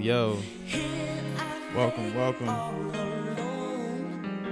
Yo. 0.00 0.38
Welcome, 1.74 2.14
welcome 2.14 2.92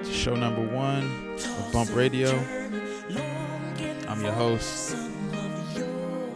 to 0.03 0.13
show 0.13 0.35
number 0.37 0.63
one 0.75 1.05
of 1.37 1.73
Bump 1.73 1.95
Radio. 1.95 2.31
I'm 4.09 4.23
your 4.23 4.33
host, 4.33 4.97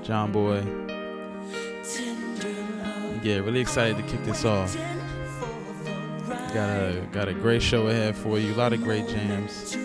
John 0.03 0.33
Boy. 0.33 0.63
Yeah, 3.23 3.39
really 3.39 3.61
excited 3.61 3.97
to 3.97 4.03
kick 4.03 4.25
this 4.25 4.45
off. 4.45 4.77
Got 6.53 6.71
a 6.71 7.09
got 7.13 7.29
a 7.29 7.35
great 7.35 7.63
show 7.63 7.87
ahead 7.87 8.17
for 8.17 8.39
you. 8.39 8.55
A 8.55 8.57
lot 8.57 8.73
of 8.73 8.83
great 8.83 9.09
jams. 9.09 9.77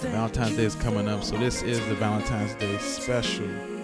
Valentine's 0.00 0.56
Day 0.56 0.64
is 0.64 0.74
coming 0.76 1.08
up, 1.08 1.24
so 1.24 1.36
this 1.36 1.62
is 1.62 1.80
the 1.88 1.94
Valentine's 1.96 2.54
Day 2.54 2.78
special. 2.78 3.77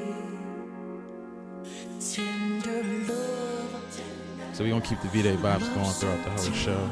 So 4.54 4.62
we're 4.62 4.70
gonna 4.70 4.84
keep 4.84 5.00
the 5.00 5.08
V-Day 5.08 5.34
vibes 5.34 5.74
going 5.74 5.90
throughout 5.90 6.22
the 6.22 6.30
whole 6.30 6.52
show. 6.52 6.88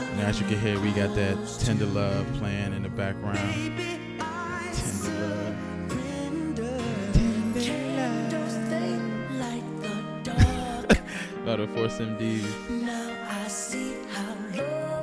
And 0.00 0.20
as 0.20 0.40
you 0.40 0.46
can 0.46 0.60
hear, 0.60 0.78
we 0.78 0.92
got 0.92 1.16
that 1.16 1.36
tender 1.58 1.86
love 1.86 2.32
playing 2.34 2.74
in 2.74 2.84
the 2.84 2.88
background. 2.88 3.38
Tender 4.72 5.10
love. 5.10 5.56
About 11.42 11.58
the 11.58 11.66
Force 11.74 11.98
MDs. 11.98 12.46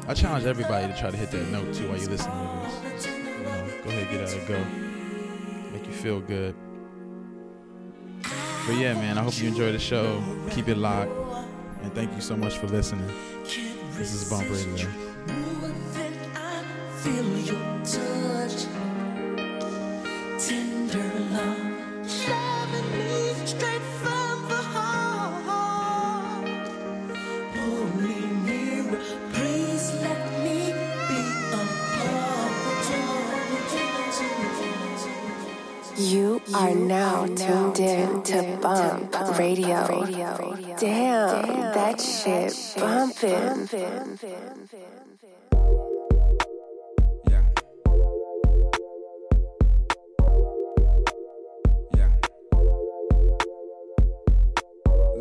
I 0.07 0.13
challenge 0.13 0.45
everybody 0.45 0.87
to 0.87 0.97
try 0.97 1.11
to 1.11 1.17
hit 1.17 1.31
that 1.31 1.47
note 1.49 1.73
too 1.73 1.89
while 1.89 1.97
you're 1.97 2.09
listening 2.09 2.37
to 2.37 2.89
this. 2.89 3.07
You 3.07 3.43
know, 3.43 3.67
go 3.83 3.89
ahead, 3.89 4.09
get 4.09 4.21
out 4.21 4.33
and 4.33 4.47
go. 4.47 4.63
Make 5.73 5.85
you 5.85 5.91
feel 5.93 6.21
good. 6.21 6.55
But 8.65 8.77
yeah, 8.77 8.95
man, 8.95 9.19
I 9.19 9.21
hope 9.21 9.39
you 9.39 9.47
enjoy 9.47 9.71
the 9.71 9.79
show. 9.79 10.23
Keep 10.49 10.69
it 10.69 10.77
locked. 10.77 11.11
And 11.83 11.93
thank 11.93 12.11
you 12.15 12.21
so 12.21 12.35
much 12.35 12.57
for 12.57 12.65
listening. 12.67 13.11
This 13.91 14.11
is 14.11 14.27
Bump 14.27 14.49
Radio. 14.49 14.89
Bumpin'. 43.95 44.69
Yeah. 44.73 45.64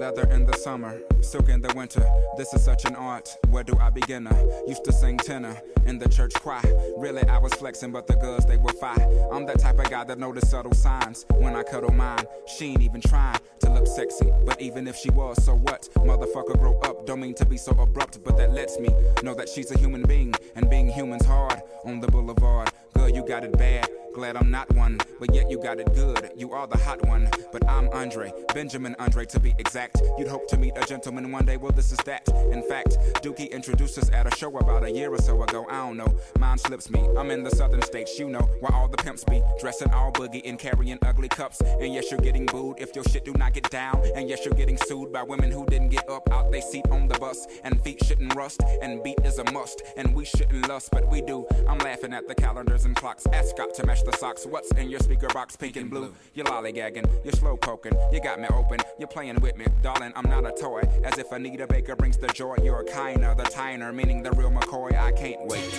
Leather 0.05 0.29
in 0.33 0.45
the 0.45 0.55
summer, 0.59 1.01
silk 1.23 1.49
in 1.49 1.63
the 1.63 1.73
winter. 1.75 2.07
This 2.37 2.53
is 2.53 2.63
such 2.63 2.85
an 2.85 2.95
art. 2.95 3.35
Where 3.49 3.65
do 3.65 3.75
I 3.81 3.89
begin? 3.89 4.29
Used 4.69 4.85
to 4.85 4.93
sing 4.93 5.17
tenor 5.17 5.57
in 5.87 5.99
the 5.99 6.07
church 6.11 6.35
choir. 6.35 6.61
Really, 6.99 7.23
I 7.23 7.39
was 7.39 7.55
flexing, 7.55 7.91
but 7.91 8.07
the 8.07 8.13
girls 8.17 8.45
they 8.45 8.59
were 8.59 8.75
fine. 8.75 9.01
I'm 9.33 9.47
that 9.47 9.61
type 9.61 9.79
of 9.79 9.89
guy 9.89 10.05
that 10.05 10.19
notice 10.19 10.51
subtle 10.51 10.75
signs 10.75 11.25
when 11.39 11.57
I 11.57 11.63
cuddle 11.63 11.91
mine. 11.91 12.27
She 12.47 12.67
ain't 12.67 12.83
even 12.83 13.01
trying 13.01 13.39
to 13.61 13.73
look 13.73 13.87
sexy, 13.87 14.31
but 14.45 14.61
even 14.61 14.87
if 14.89 14.95
she 14.95 15.09
was, 15.09 15.43
so 15.43 15.55
what? 15.55 15.89
Motherfucker, 15.95 16.59
grow 16.59 16.79
up. 16.81 17.07
Don't 17.07 17.21
mean 17.21 17.35
to 17.37 17.47
be 17.47 17.57
so 17.57 17.73
abrupt, 17.73 18.23
but 18.23 18.37
that 18.37 18.53
lets 18.53 18.79
me 18.79 18.91
know 19.23 19.33
that 19.33 19.49
she's 19.49 19.71
a 19.71 19.79
human 19.79 20.03
being, 20.03 20.35
and 20.55 20.69
being 20.69 20.87
human's 20.87 21.25
hard 21.25 21.63
on 21.87 22.01
the 22.01 22.09
boulevard. 22.09 22.71
Girl, 22.93 23.09
you 23.09 23.27
got 23.27 23.43
it 23.43 23.57
bad. 23.57 23.89
Glad 24.15 24.37
I'm 24.37 24.49
not 24.49 24.73
one, 24.77 24.99
but 25.19 25.35
yet 25.35 25.51
you 25.51 25.61
got 25.61 25.81
it 25.81 25.93
good. 25.93 26.31
You 26.37 26.53
are 26.53 26.69
the 26.69 26.79
hot 26.79 27.05
one, 27.05 27.29
but 27.51 27.69
I'm 27.69 27.89
Andre, 27.89 28.33
Benjamin 28.55 28.95
Andre 29.01 29.25
to 29.27 29.41
be 29.41 29.55
exact. 29.59 30.01
You'd 30.17 30.29
hope 30.29 30.47
to 30.51 30.57
meet 30.57 30.73
a 30.77 30.87
gentleman 30.87 31.33
one 31.33 31.45
day, 31.45 31.57
well, 31.57 31.73
this 31.73 31.91
is 31.91 31.99
that. 32.05 32.29
In 32.53 32.63
fact, 32.69 32.97
Dookie 33.25 33.51
introduced 33.51 33.99
us 33.99 34.09
at 34.13 34.33
a 34.33 34.37
show 34.37 34.57
about 34.57 34.85
a 34.85 34.91
year 34.91 35.13
or 35.13 35.19
so 35.19 35.43
ago. 35.43 35.67
I 35.69 35.79
don't 35.79 35.97
know, 35.97 36.15
mine 36.39 36.59
slips 36.59 36.91
me. 36.91 37.01
I'm 37.19 37.33
in 37.33 37.43
the 37.43 37.51
southern 37.51 37.83
states, 37.83 38.17
you 38.17 38.29
know, 38.29 38.49
where 38.61 38.73
all 38.73 38.87
the 38.87 38.99
pimps 38.99 39.25
be 39.25 39.43
dressing 39.59 39.91
all 39.93 40.13
boogie 40.13 40.43
and 40.45 40.61
carrying 40.61 40.99
ugly 41.03 41.29
cups. 41.29 41.61
And 41.61 41.93
yes, 41.93 42.13
you're 42.13 42.21
getting 42.21 42.47
booed 42.47 42.79
if 42.79 42.95
your 42.95 43.05
shit 43.07 43.25
do 43.25 43.33
not 43.33 43.53
get 43.53 43.69
down. 43.69 44.01
And 44.15 44.29
yes, 44.29 44.45
you're 44.45 44.55
getting 44.55 44.77
sued 44.77 45.13
by 45.13 45.25
women 45.25 45.51
who 45.51 45.67
didn't 45.67 45.89
get 45.89 46.09
up 46.09 46.31
out 46.31 46.53
they 46.53 46.61
seat 46.61 46.87
on 46.93 47.09
the 47.09 47.19
bus. 47.19 47.49
And 47.65 47.83
feet 47.83 48.05
shouldn't 48.05 48.33
rust, 48.37 48.63
and 48.81 49.03
beat 49.03 49.19
is 49.25 49.39
a 49.39 49.51
must. 49.51 49.83
And 49.97 50.15
we 50.15 50.25
shouldn't 50.25 50.69
lust, 50.69 50.91
but 50.93 51.11
we 51.11 51.21
do. 51.21 51.47
I'm 51.69 51.79
laughing 51.79 52.13
at 52.13 52.29
the 52.29 52.35
calendars 52.37 52.85
and 52.85 52.95
clocks. 52.95 53.27
Ask 53.33 53.51
Scott 53.51 53.75
to 53.75 53.85
match 53.85 54.04
the 54.05 54.17
socks. 54.17 54.47
What's 54.47 54.71
in 54.73 54.91
your 54.91 55.01
speaker 55.01 55.29
box, 55.29 55.57
pink 55.57 55.77
and 55.77 55.91
blue? 55.91 56.15
You're 56.35 56.47
lollygagging, 56.47 57.25
you're 57.25 57.33
slow 57.33 57.57
poking, 57.57 57.95
you 58.13 58.21
got 58.21 58.41
me 58.41 58.47
open, 58.49 58.79
you're 58.99 59.09
playing 59.09 59.41
with 59.41 59.57
me, 59.57 59.67
darling. 59.83 60.13
I'm 60.17 60.29
not 60.29 60.47
a 60.47 60.53
toy. 60.53 60.83
As 61.03 61.19
if 61.19 61.33
Anita 61.33 61.67
Baker 61.67 61.97
brings 61.97 62.17
the 62.17 62.29
joy, 62.29 62.57
you're 62.63 62.85
kinder, 62.85 63.35
the 63.37 63.45
tiner, 63.45 63.93
meaning 63.93 64.23
the 64.23 64.33
real 64.33 64.51
McCoy. 64.51 64.99
I 64.99 65.13
can't 65.13 65.47
wait. 65.47 65.71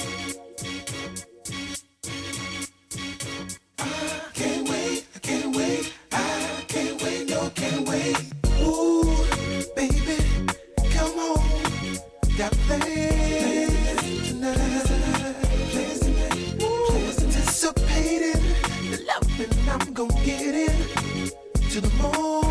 Ooh, 8.62 9.04
baby, 9.76 10.18
come 10.92 11.20
on, 11.20 11.98
got 12.38 12.52
gonna 19.96 20.14
get 20.26 20.54
in 20.54 21.32
to 21.70 21.80
the 21.80 21.90
morning 22.02 22.45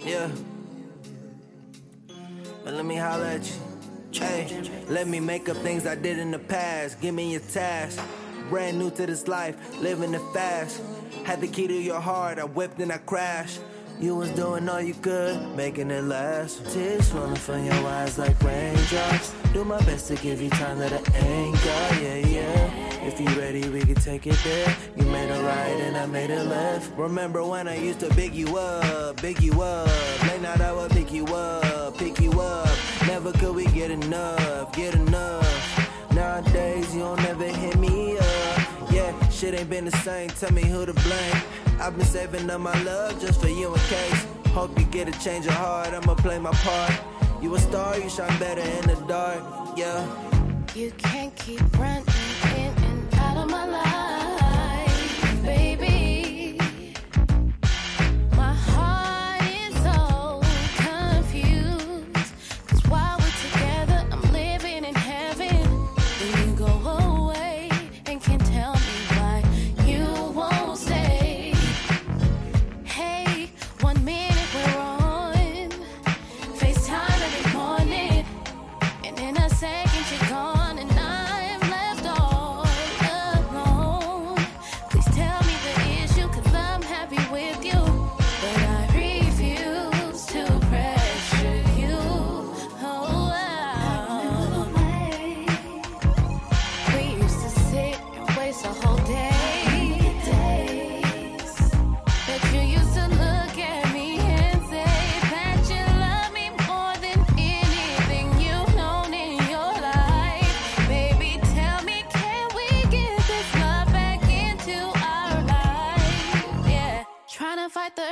Yeah. 0.00 0.30
But 2.64 2.74
let 2.74 2.84
me 2.84 2.96
holler 2.96 3.24
at 3.24 3.46
you. 3.46 3.68
Hey, 4.12 4.62
let 4.88 5.06
me 5.06 5.20
make 5.20 5.48
up 5.48 5.56
things 5.58 5.86
I 5.86 5.94
did 5.94 6.18
in 6.18 6.30
the 6.30 6.38
past. 6.38 7.00
Give 7.00 7.14
me 7.14 7.32
your 7.32 7.40
task. 7.40 8.00
Brand 8.48 8.78
new 8.78 8.90
to 8.92 9.06
this 9.06 9.28
life, 9.28 9.56
living 9.80 10.14
it 10.14 10.22
fast. 10.32 10.82
Had 11.24 11.40
the 11.40 11.48
key 11.48 11.66
to 11.66 11.74
your 11.74 12.00
heart, 12.00 12.38
I 12.38 12.44
whipped 12.44 12.80
and 12.80 12.90
I 12.90 12.98
crashed. 12.98 13.60
You 14.00 14.14
was 14.14 14.30
doing 14.30 14.68
all 14.68 14.80
you 14.80 14.94
could, 14.94 15.56
making 15.56 15.90
it 15.90 16.04
last. 16.04 16.64
Tears 16.70 17.08
falling 17.10 17.34
from 17.34 17.64
your 17.64 17.84
eyes 17.84 18.16
like 18.16 18.40
raindrops. 18.44 19.34
Do 19.52 19.64
my 19.64 19.80
best 19.82 20.06
to 20.06 20.14
give 20.14 20.40
you 20.40 20.50
time 20.50 20.78
that 20.78 20.92
I 20.92 21.18
ain't 21.18 21.54
got, 21.56 22.00
yeah, 22.00 22.14
yeah. 22.14 22.88
If 23.02 23.20
you 23.20 23.26
ready, 23.40 23.68
we 23.68 23.80
can 23.80 23.96
take 23.96 24.28
it 24.28 24.38
there. 24.44 24.76
You 24.96 25.04
made 25.06 25.28
a 25.30 25.42
right 25.42 25.80
and 25.80 25.96
I 25.96 26.06
made 26.06 26.30
it 26.30 26.44
left. 26.44 26.96
Remember 26.96 27.44
when 27.44 27.66
I 27.66 27.76
used 27.76 27.98
to 28.00 28.14
big 28.14 28.34
you 28.34 28.56
up, 28.56 29.20
big 29.20 29.42
you 29.42 29.60
up. 29.62 29.88
Late 30.28 30.42
night 30.42 30.60
I 30.60 30.72
would 30.72 30.92
pick 30.92 31.10
you 31.10 31.26
up, 31.26 31.98
pick 31.98 32.20
you 32.20 32.40
up. 32.40 32.78
Never 33.08 33.32
could 33.32 33.56
we 33.56 33.66
get 33.66 33.90
enough, 33.90 34.72
get 34.74 34.94
enough. 34.94 36.12
Nowadays 36.12 36.94
you 36.94 37.00
don't 37.00 37.24
ever 37.24 37.46
hit 37.46 37.76
me 37.80 38.16
up. 38.16 38.27
Shit 39.38 39.54
ain't 39.54 39.70
been 39.70 39.84
the 39.84 39.96
same. 39.98 40.30
Tell 40.30 40.52
me 40.52 40.64
who 40.64 40.84
to 40.84 40.92
blame. 40.92 41.36
I've 41.78 41.96
been 41.96 42.04
saving 42.04 42.50
up 42.50 42.60
my 42.60 42.76
love 42.82 43.20
just 43.20 43.40
for 43.40 43.46
you 43.46 43.72
in 43.72 43.80
case. 43.82 44.26
Hope 44.48 44.76
you 44.76 44.84
get 44.86 45.06
a 45.06 45.16
change 45.20 45.46
of 45.46 45.52
heart. 45.52 45.94
I'ma 45.94 46.16
play 46.16 46.40
my 46.40 46.50
part. 46.50 46.92
You 47.40 47.54
a 47.54 47.60
star, 47.60 47.96
you 47.96 48.10
shine 48.10 48.36
better 48.40 48.62
in 48.62 48.88
the 48.88 48.96
dark. 49.06 49.40
Yeah. 49.76 50.04
You 50.74 50.90
can't 50.98 51.32
keep 51.36 51.60
running 51.78 52.04
in 52.56 52.72
and 52.82 53.14
out 53.14 53.36
of 53.36 53.48
my 53.48 53.64
life, 53.64 54.07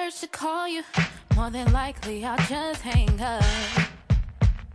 urge 0.07 0.21
to 0.21 0.29
call 0.29 0.69
you. 0.69 0.83
More 1.35 1.51
than 1.51 1.73
likely, 1.73 2.25
I'll 2.25 2.37
just 2.47 2.83
hang 2.83 3.21
up. 3.21 3.43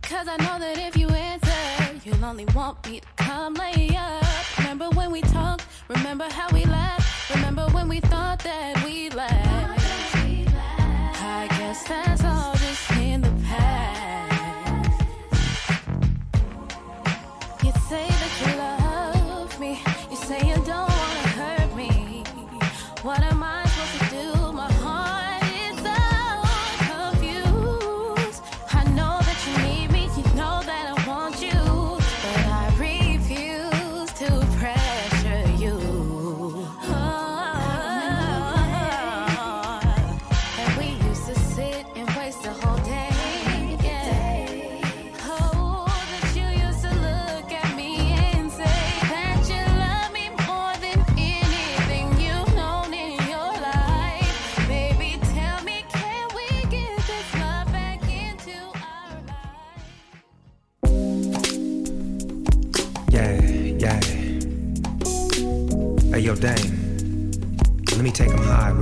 Cause 0.02 0.28
I 0.28 0.36
know 0.38 0.58
that 0.58 0.76
if 0.78 0.96
you 0.96 1.08
answer, 1.08 2.00
you'll 2.04 2.24
only 2.24 2.44
want 2.54 2.86
me 2.86 3.00
to 3.00 3.06
come 3.16 3.54
lay 3.54 3.96
up. 3.96 4.58
Remember 4.58 4.90
when 4.90 5.10
we 5.10 5.22
talked? 5.22 5.66
Remember 5.88 6.28
how 6.28 6.48
we 6.52 6.64
laughed? 6.64 7.34
Remember 7.34 7.66
when 7.70 7.88
we 7.88 8.00
thought 8.00 8.40
that 8.40 8.84
we 8.84 9.08
laughed? 9.10 9.84
I 11.24 11.46
guess 11.48 11.82
that's 11.84 12.24
all 12.24 12.51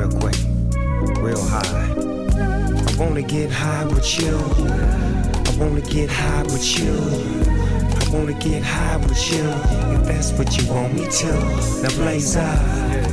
real 0.01 0.21
quick. 0.21 0.37
Real 1.19 1.45
high. 1.45 1.93
I 2.89 2.97
wanna 2.99 3.23
get 3.23 3.51
high 3.51 3.85
with 3.85 4.09
you. 4.19 4.37
I 5.49 5.53
wanna 5.59 5.83
get 5.83 6.09
high 6.09 6.43
with 6.45 6.79
you. 6.79 6.95
I 8.01 8.05
wanna 8.15 8.33
get 8.33 8.63
high 8.63 8.97
with 8.97 9.33
you. 9.33 9.45
If 9.95 10.07
that's 10.07 10.33
what 10.33 10.57
you 10.57 10.73
want 10.73 10.95
me 10.95 11.07
to. 11.21 11.33
Now 11.83 11.95
blaze 11.97 12.37
up. 12.37 12.59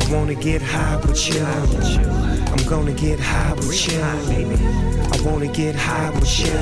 I 0.02 0.14
wanna 0.14 0.36
get 0.36 0.62
high 0.62 0.98
with 1.06 1.28
you. 1.28 1.44
I'm 2.54 2.64
gonna 2.70 2.94
get 2.94 3.20
high 3.20 3.54
with 3.54 3.88
you. 3.88 4.02
I 4.02 5.22
wanna 5.26 5.48
get 5.48 5.76
high 5.76 6.12
with 6.12 6.40
you. 6.40 6.58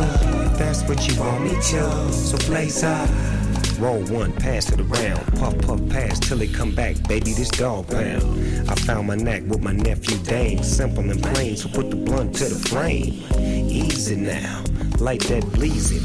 If 0.48 0.58
that's 0.58 0.82
what 0.88 1.08
you 1.08 1.20
want 1.20 1.44
me 1.44 1.54
to. 1.70 2.12
So 2.12 2.38
blaze 2.48 2.84
up. 2.84 3.10
Roll 3.80 4.02
one, 4.06 4.32
pass 4.32 4.72
it 4.72 4.80
around. 4.80 5.26
Puff, 5.38 5.58
puff, 5.60 5.90
pass 5.90 6.20
till 6.20 6.42
it 6.42 6.54
come 6.54 6.74
back. 6.74 6.96
Baby, 7.08 7.34
this 7.34 7.50
dog 7.50 7.88
pound. 7.90 8.70
I 8.70 8.76
found 8.76 9.08
my 9.08 9.16
knack 9.16 9.44
with 9.44 9.62
my 9.62 9.74
nephew 9.74 10.18
Dame. 10.20 10.64
Simple 10.64 11.10
and 11.10 11.22
plain, 11.22 11.58
so 11.58 11.70
put 11.70 11.90
the 11.90 11.98
blunt 11.98 12.36
to 12.38 12.46
the 12.46 12.56
flame. 12.70 13.24
Easy 13.38 14.16
now, 14.16 14.64
light 15.00 15.22
that 15.24 15.44
bleezy. 15.46 16.00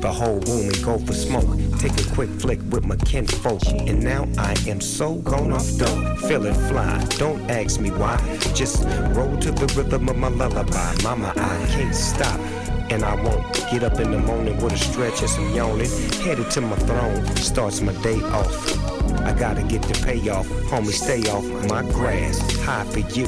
The 0.00 0.10
whole 0.10 0.38
room 0.40 0.68
and 0.68 0.82
go 0.82 0.98
for 0.98 1.12
smoke. 1.12 1.58
Take 1.78 1.98
a 2.00 2.14
quick 2.14 2.30
flick 2.30 2.60
with 2.70 2.84
my 2.84 2.96
kinfolk. 2.96 3.66
And 3.66 4.02
now 4.02 4.28
I 4.38 4.54
am 4.66 4.80
so 4.80 5.16
gone 5.16 5.52
off 5.52 5.68
dope. 5.76 6.18
Feeling 6.20 6.54
fly, 6.54 7.04
don't 7.18 7.50
ask 7.50 7.80
me 7.80 7.90
why. 7.90 8.16
Just 8.54 8.84
roll 9.14 9.36
to 9.38 9.50
the 9.50 9.66
rhythm 9.76 10.08
of 10.08 10.16
my 10.16 10.28
lullaby. 10.28 10.94
Mama, 11.02 11.34
I 11.36 11.66
can't 11.68 11.94
stop. 11.94 12.40
And 12.90 13.04
I 13.04 13.14
won't 13.22 13.54
get 13.70 13.84
up 13.84 14.00
in 14.00 14.10
the 14.10 14.18
morning 14.18 14.60
with 14.60 14.72
a 14.72 14.78
stretch 14.78 15.20
and 15.20 15.30
some 15.30 15.54
yawning. 15.54 15.88
Headed 16.24 16.50
to 16.50 16.60
my 16.60 16.76
throne, 16.76 17.24
starts 17.36 17.80
my 17.80 17.92
day 18.02 18.20
off. 18.32 18.90
I 19.20 19.32
gotta 19.32 19.62
get 19.62 19.82
the 19.82 19.94
payoff, 20.04 20.48
homie, 20.70 20.90
stay 20.90 21.22
off 21.30 21.44
my 21.68 21.82
grass. 21.92 22.40
High 22.62 22.84
for 22.84 22.98
you, 22.98 23.26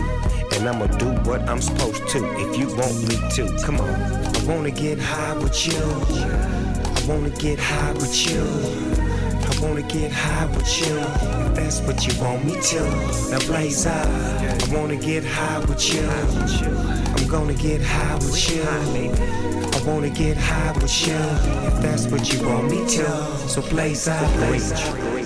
and 0.55 0.69
I'ma 0.69 0.87
do 0.99 1.07
what 1.29 1.49
I'm 1.49 1.61
supposed 1.61 2.09
to 2.09 2.19
if 2.41 2.59
you 2.59 2.67
want 2.75 2.97
me 3.09 3.17
to. 3.37 3.65
Come 3.65 3.81
on, 3.81 3.89
I 3.89 4.45
wanna 4.47 4.73
get 4.73 4.99
high 4.99 5.35
with 5.39 5.67
you. 5.67 5.79
I 5.79 7.07
wanna 7.07 7.31
get 7.31 7.61
high 7.61 7.93
with 7.93 8.31
you. 8.31 8.43
I 9.49 9.65
wanna 9.65 9.83
get 9.83 10.11
high 10.11 10.47
with 10.47 10.81
you. 10.81 11.42
That's 11.55 11.81
what 11.81 12.07
you 12.07 12.23
want 12.23 12.45
me 12.45 12.61
to. 12.61 12.81
Now 13.31 13.39
blaze 13.47 13.87
up. 13.87 14.07
I 14.07 14.75
wanna 14.75 14.97
get 14.97 15.25
high 15.25 15.59
with 15.61 15.95
you. 15.95 16.09
I'm 16.09 17.29
gonna 17.29 17.55
get 17.55 17.81
high 17.83 18.15
with 18.15 18.51
you. 18.51 18.63
I 18.63 19.83
wanna 19.87 20.11
get 20.11 20.37
high 20.37 20.73
with 20.73 21.07
you. 21.07 21.15
If 21.69 21.83
that's 21.83 22.07
what 22.07 22.33
you 22.33 22.47
want 22.47 22.71
me 22.71 22.87
to. 22.97 23.07
So 23.49 23.63
blaze 23.63 24.09
up. 24.09 24.35
Blaze 24.37 24.73
through 24.73 25.22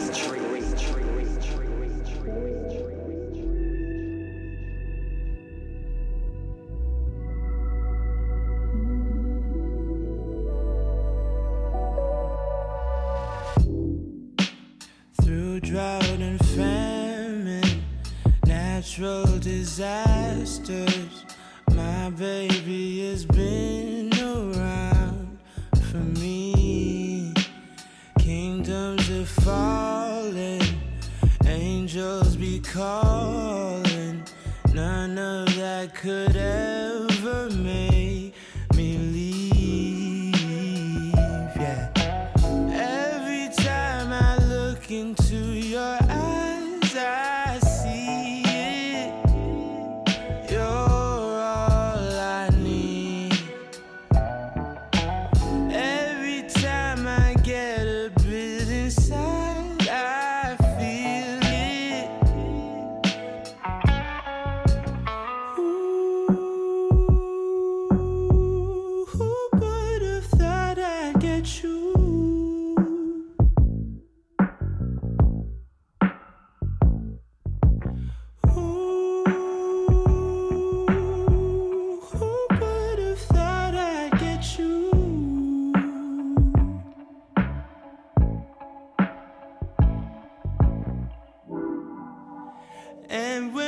and 93.10 93.54
when. 93.54 93.65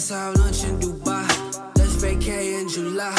Let's 0.00 0.08
have 0.08 0.34
lunch 0.36 0.64
in 0.64 0.80
Dubai. 0.80 1.28
Let's 1.76 1.96
vacay 2.02 2.58
in 2.58 2.70
July. 2.70 3.14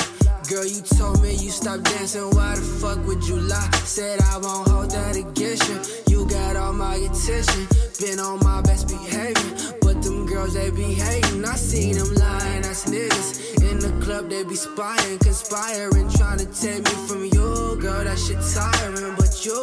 Girl, 0.49 0.65
you 0.65 0.81
told 0.81 1.21
me 1.21 1.29
you 1.29 1.51
stopped 1.51 1.83
dancing. 1.83 2.27
Why 2.31 2.55
the 2.55 2.61
fuck 2.81 3.05
would 3.05 3.23
you 3.27 3.35
lie? 3.35 3.69
Said 3.85 4.19
I 4.19 4.39
won't 4.39 4.67
hold 4.67 4.89
that 4.89 5.15
against 5.15 5.69
you. 5.69 5.77
You 6.11 6.27
got 6.27 6.55
all 6.55 6.73
my 6.73 6.95
attention. 6.95 7.67
Been 7.99 8.19
on 8.19 8.39
my 8.39 8.63
best 8.63 8.87
behavior. 8.87 9.77
But 9.81 10.01
them 10.01 10.25
girls, 10.25 10.55
they 10.55 10.71
be 10.71 10.95
hating. 10.95 11.45
I 11.45 11.53
see 11.53 11.93
them 11.93 12.15
lying 12.15 12.65
ass 12.65 12.89
niggas. 12.89 13.61
In 13.61 13.77
the 13.77 13.93
club, 14.03 14.31
they 14.31 14.43
be 14.43 14.55
spying, 14.55 15.19
conspiring. 15.19 16.09
Trying 16.09 16.39
to 16.39 16.47
take 16.49 16.83
me 16.83 16.95
from 17.05 17.25
you. 17.25 17.77
Girl, 17.79 18.03
that 18.03 18.17
shit 18.17 18.41
tiring. 18.57 19.13
But 19.21 19.45
you 19.45 19.61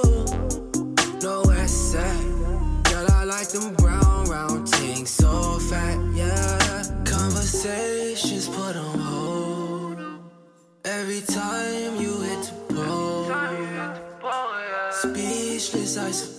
know 1.21 1.43
where 1.47 1.65
it's 1.65 1.97
at. 1.97 2.93
Girl, 2.93 3.07
I 3.11 3.25
like 3.25 3.49
them 3.49 3.75
brown, 3.75 4.27
round 4.27 4.69
things. 4.69 5.11
So 5.11 5.59
fat, 5.69 5.99
yeah. 6.15 6.58
Conversations 7.39 8.49
put 8.49 8.75
on 8.75 8.99
hold. 8.99 9.99
Every 10.85 11.21
time 11.21 11.95
you 11.95 12.21
hit 12.23 12.53
the 12.69 12.75
pole, 12.75 13.31
speechless, 14.91 15.99
I 15.99 16.11
suppose. 16.11 16.38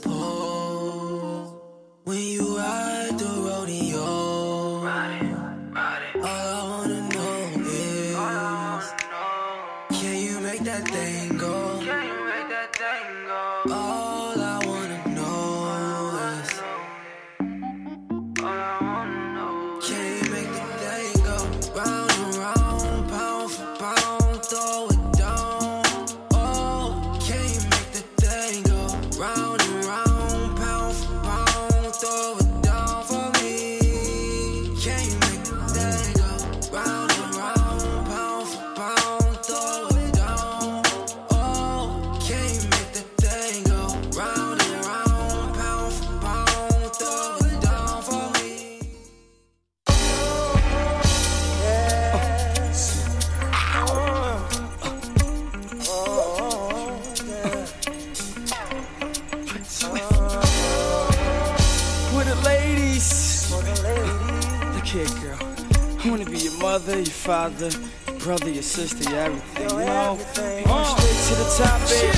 I 66.10 66.12
wanna 66.12 66.26
be 66.26 66.40
your 66.40 66.58
mother, 66.58 66.96
your 66.96 67.06
father, 67.06 67.70
your 68.08 68.18
brother, 68.18 68.50
your 68.50 68.64
sister, 68.64 69.08
your 69.12 69.20
everything. 69.20 69.70
You 69.70 69.86
know, 69.86 70.18
going 70.66 70.86
straight 70.86 71.20
to 71.28 71.36
the 71.36 71.56
top, 71.56 71.80
baby. 71.88 72.18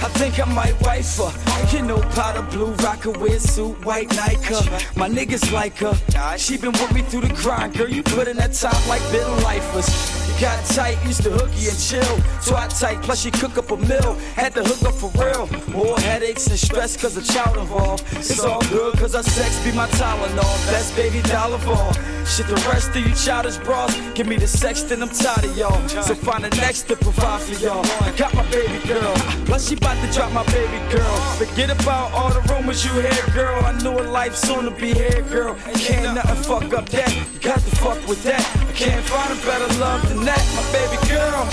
I 0.00 0.08
think 0.16 0.40
I 0.40 0.46
might 0.46 0.80
wife 0.80 1.18
her. 1.18 1.76
You 1.76 1.82
know, 1.82 2.00
powder 2.14 2.40
blue, 2.40 2.72
Rocawear 2.76 3.38
suit, 3.38 3.84
white 3.84 4.08
Nike. 4.16 4.54
My 4.96 5.10
niggas 5.10 5.52
like 5.52 5.76
her. 5.76 6.38
She 6.38 6.56
been 6.56 6.72
with 6.72 6.94
me 6.94 7.02
through 7.02 7.20
the 7.20 7.34
grind, 7.34 7.76
girl. 7.76 7.90
You 7.90 8.02
put 8.02 8.28
in 8.28 8.38
that 8.38 8.54
top 8.54 8.88
like 8.88 9.02
been 9.12 9.28
lifers. 9.42 10.17
Got 10.40 10.64
tight, 10.66 11.04
used 11.04 11.24
to 11.24 11.30
hooky 11.30 11.66
and 11.66 11.78
chill. 11.78 12.16
Twat 12.46 12.78
tight, 12.78 13.02
plus 13.02 13.22
she 13.22 13.30
cook 13.32 13.58
up 13.58 13.72
a 13.72 13.76
meal. 13.76 14.14
Had 14.36 14.54
to 14.54 14.62
hook 14.62 14.82
up 14.88 14.94
for 14.94 15.10
real. 15.20 15.48
More 15.66 15.98
headaches 15.98 16.46
and 16.46 16.56
stress 16.56 16.96
cause 16.96 17.16
of 17.16 17.26
child 17.26 17.58
involved. 17.58 18.04
It's 18.12 18.38
all 18.44 18.60
good 18.70 18.96
cause 18.98 19.14
her 19.14 19.22
sex 19.24 19.58
be 19.64 19.72
my 19.72 19.88
Tylenol. 19.88 20.70
Best 20.70 20.94
baby 20.94 21.22
dollar 21.22 21.56
of 21.56 21.68
all. 21.68 21.92
Shit, 22.24 22.46
the 22.46 22.54
rest 22.70 22.90
of 22.90 22.98
you 22.98 23.12
childish 23.16 23.56
bras. 23.58 23.92
Give 24.14 24.28
me 24.28 24.36
the 24.36 24.46
sex, 24.46 24.82
then 24.82 25.02
I'm 25.02 25.08
tired 25.08 25.44
of 25.44 25.56
y'all. 25.56 25.88
So 25.88 26.14
find 26.14 26.44
the 26.44 26.50
next 26.50 26.82
to 26.82 26.94
provide 26.94 27.40
for 27.40 27.60
y'all. 27.60 27.84
I 28.02 28.14
got 28.16 28.32
my 28.32 28.48
baby 28.50 28.78
girl. 28.86 29.14
Plus 29.44 29.68
she 29.68 29.74
about 29.74 30.00
to 30.06 30.12
drop 30.12 30.30
my 30.32 30.44
baby 30.52 30.78
girl. 30.94 31.16
Forget 31.34 31.70
about 31.70 32.12
all 32.12 32.30
the 32.30 32.42
rumors 32.52 32.84
you 32.84 32.92
hear, 32.92 33.26
girl. 33.34 33.64
I 33.64 33.72
knew 33.82 33.90
a 33.90 34.06
life 34.06 34.36
soon 34.36 34.66
to 34.66 34.70
be 34.70 34.94
here, 34.94 35.22
girl. 35.22 35.56
Can't 35.74 36.14
nothing 36.14 36.42
fuck 36.44 36.72
up 36.74 36.88
that. 36.90 37.12
You 37.12 37.40
got 37.40 37.58
to 37.58 37.76
fuck 37.76 38.06
with 38.06 38.22
that. 38.22 38.67
Can't 38.78 39.04
find 39.06 39.32
a 39.32 39.44
better 39.44 39.66
love 39.80 40.08
than 40.08 40.24
that, 40.24 40.38
my 40.54 40.62
baby 40.70 40.98
girl. 41.10 41.48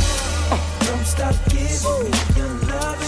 Uh, 0.53 0.61
don't 0.85 1.05
stop 1.07 1.33
giving 1.49 2.05
me 2.05 2.13
your 2.37 2.53
loving, 2.69 3.04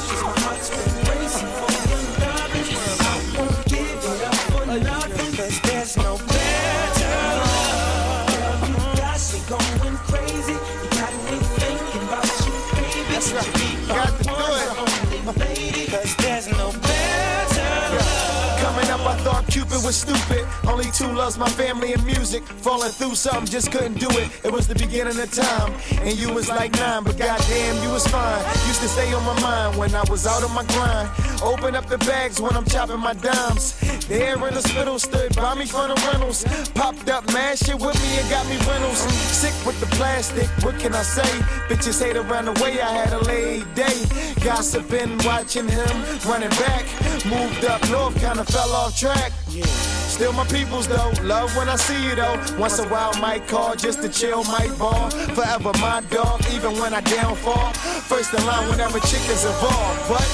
was 19.88 19.96
stupid. 19.96 20.46
Only 20.68 20.92
two 20.92 21.08
loves 21.14 21.38
my 21.38 21.48
family 21.48 21.94
and 21.94 22.06
music. 22.06 22.44
Falling 22.44 22.92
through 22.92 23.16
something, 23.16 23.46
just 23.46 23.72
couldn't 23.72 23.98
do 23.98 24.10
it. 24.20 24.28
It 24.44 24.52
was 24.52 24.68
the 24.68 24.76
beginning 24.76 25.18
of 25.18 25.32
time, 25.32 25.72
and 26.02 26.14
you 26.20 26.34
was 26.34 26.50
like 26.50 26.74
nine, 26.74 27.06
but 27.06 27.18
goddamn, 27.18 27.82
you 27.82 27.90
was 27.90 28.06
fine. 28.06 28.44
Used 28.68 28.82
to 28.82 28.90
stay 28.90 29.14
on 29.14 29.24
my 29.24 29.40
mind 29.40 29.78
when 29.78 29.96
I 29.96 30.04
was 30.10 30.28
out 30.28 30.44
on 30.44 30.54
my 30.54 30.66
grind. 30.76 31.10
Open 31.42 31.74
up 31.74 31.86
the 31.88 32.00
bags 32.00 32.42
when 32.42 32.54
I'm 32.54 32.66
chopping 32.66 33.00
my 33.00 33.14
dimes. 33.14 33.80
There 34.10 34.36
in 34.36 34.54
the 34.54 34.62
spittle 34.62 35.00
stood 35.00 35.34
by 35.38 35.56
me 35.56 35.66
for 35.66 35.88
the 35.88 35.96
rentals. 36.12 36.44
Popped 36.76 37.08
up 37.10 37.26
mad 37.32 37.58
shit 37.58 37.80
with 37.80 37.96
me 38.04 38.20
and 38.20 38.30
got 38.30 38.46
me 38.50 38.58
rentals. 38.68 39.00
Sick 39.42 39.56
with 39.66 39.80
the 39.80 39.88
plastic, 39.96 40.50
what 40.66 40.78
can 40.80 40.94
I 40.96 41.04
say? 41.04 41.32
Bitches 41.70 42.04
hate 42.04 42.18
around 42.18 42.46
the 42.46 42.62
way 42.62 42.82
I 42.82 42.92
had 42.92 43.14
a 43.14 43.20
late 43.24 43.74
day. 43.74 44.04
Gossiping, 44.44 45.18
watching 45.24 45.70
him 45.70 45.96
running 46.28 46.56
back. 46.60 46.84
Moved 47.26 47.64
up 47.64 47.82
north, 47.90 48.20
kinda 48.20 48.44
fell 48.44 48.72
off 48.74 48.98
track. 49.00 49.32
Still 49.50 50.34
my 50.34 50.46
peoples 50.46 50.88
though, 50.88 51.12
love 51.24 51.56
when 51.56 51.70
I 51.70 51.76
see 51.76 52.04
you 52.04 52.16
though. 52.16 52.38
Once 52.58 52.80
a 52.80 52.88
while 52.88 53.14
might 53.22 53.48
call 53.48 53.76
just 53.76 54.02
to 54.02 54.10
chill, 54.10 54.44
might 54.46 54.76
ball. 54.78 55.10
Forever 55.10 55.72
my 55.80 56.02
dog, 56.10 56.42
even 56.54 56.74
when 56.80 56.94
I 56.94 57.02
downfall. 57.02 57.74
First 58.10 58.34
in 58.34 58.46
line 58.46 58.68
whenever 58.70 59.00
chickens 59.00 59.46
involved, 59.46 60.10
but 60.10 60.28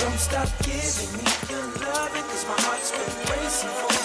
Don't 0.00 0.18
stop 0.18 0.48
giving 0.62 1.12
me 1.18 1.30
your 1.50 1.66
'cause 1.72 2.44
my 2.46 2.56
heart's 2.64 2.90
been 2.92 3.12
racing 3.30 3.68
for 3.68 3.99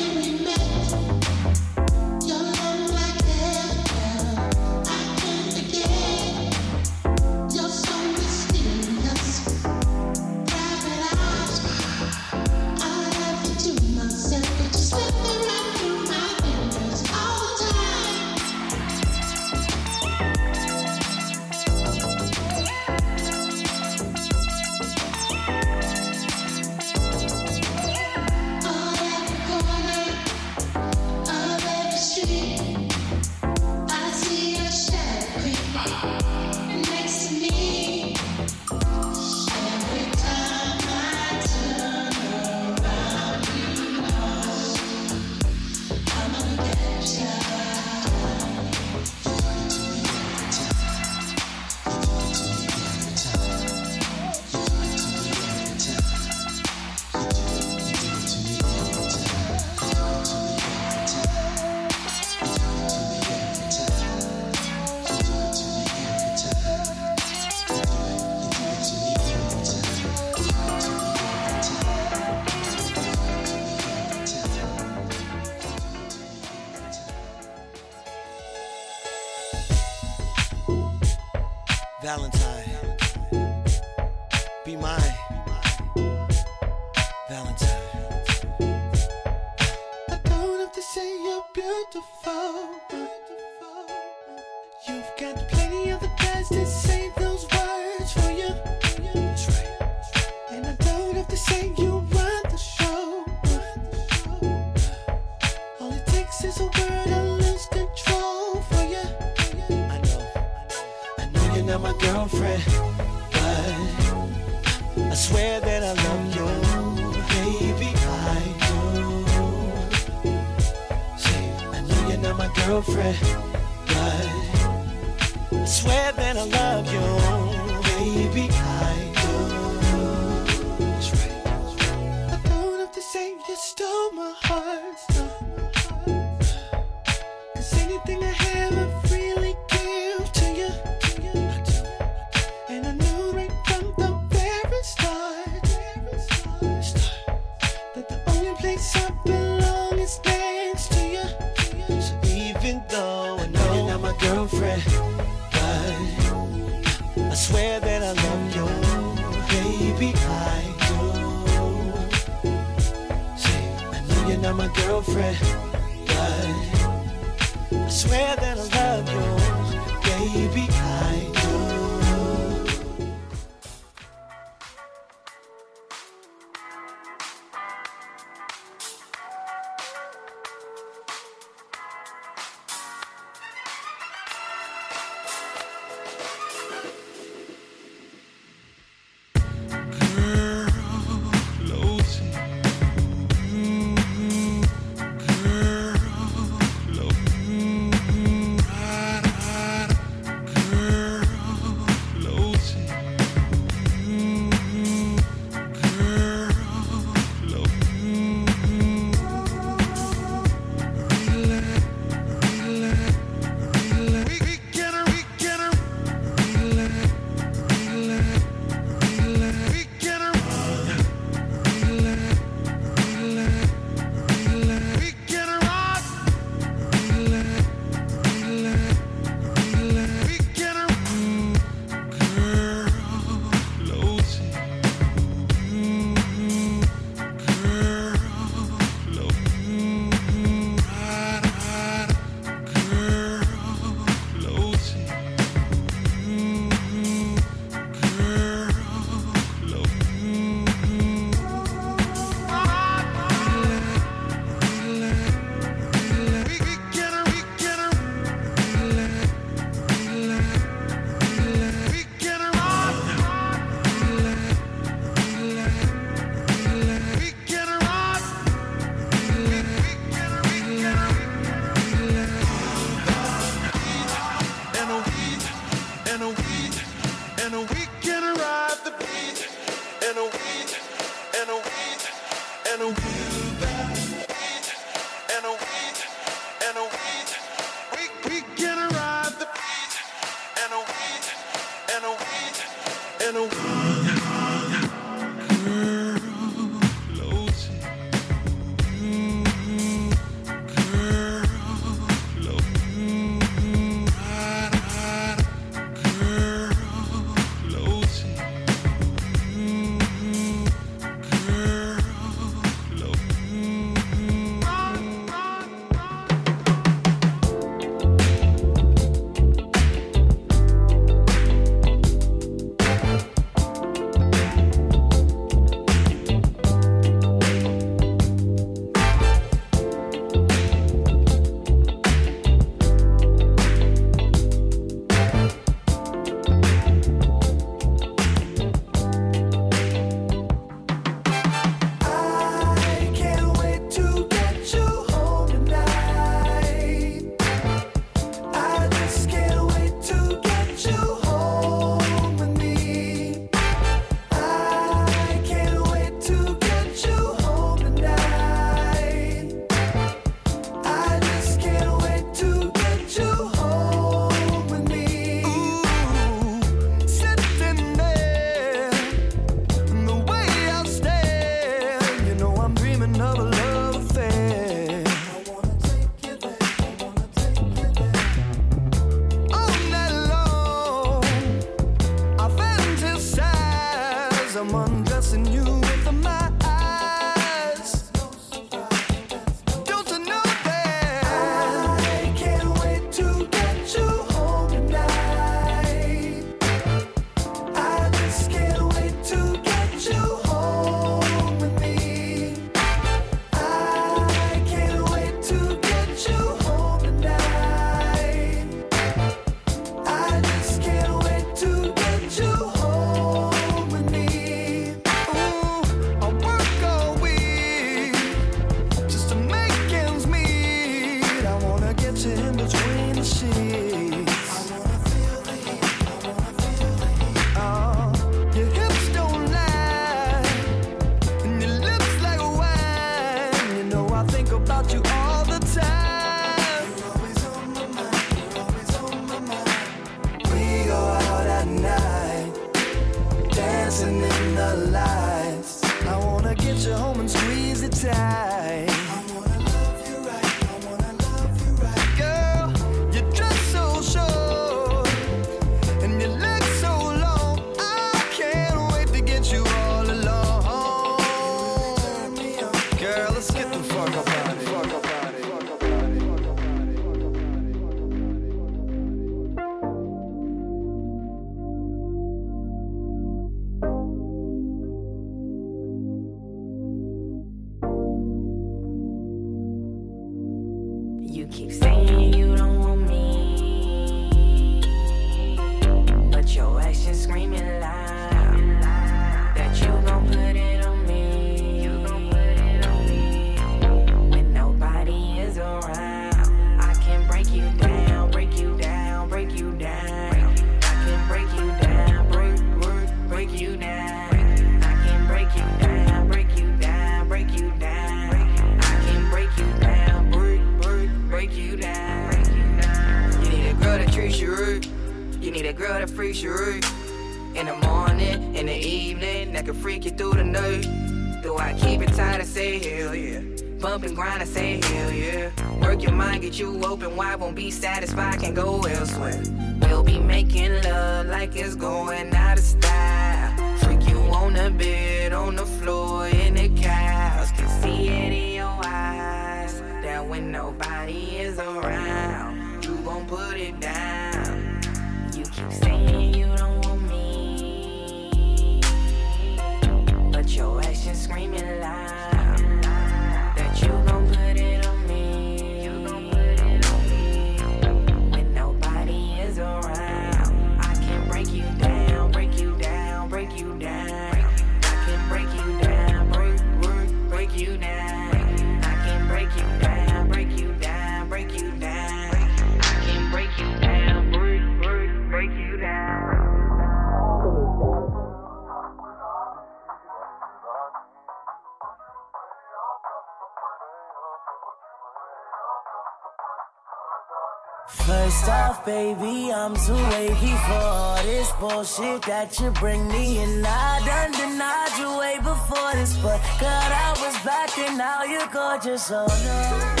I'm 589.63 589.73
wavy 589.73 590.55
for 590.65 590.73
all 590.73 591.21
this 591.21 591.51
bullshit 591.59 592.23
that 592.23 592.59
you 592.59 592.71
bring 592.71 593.07
me. 593.09 593.43
And 593.43 593.63
I 593.63 593.99
done 594.03 594.31
denied 594.31 594.97
you 594.97 595.19
way 595.19 595.37
before 595.37 595.91
this, 595.93 596.17
but 596.17 596.41
God, 596.59 596.91
I 596.91 597.11
was 597.21 597.35
back 597.45 597.77
and 597.77 597.95
now 597.95 598.23
you're 598.23 598.47
gorgeous. 598.47 599.11
Oh 599.13 599.27
no. 599.27 600.00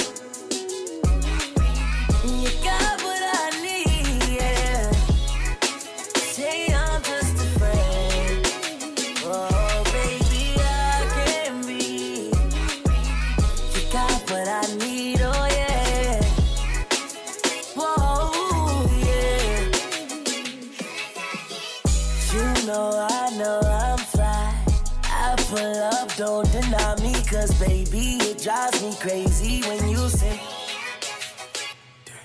Baby, 27.91 28.15
it 28.23 28.41
drives 28.41 28.81
me 28.81 28.93
crazy 28.99 29.61
when 29.67 29.89
you 29.89 30.09
say, 30.09 30.39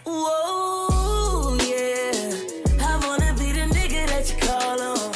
Whoa, 0.04 1.56
yeah. 1.56 2.32
I 2.80 2.96
wanna 3.06 3.34
be 3.34 3.52
the 3.52 3.66
nigga 3.74 4.06
that 4.06 4.30
you 4.30 4.38
call 4.46 4.80
on. 4.80 5.12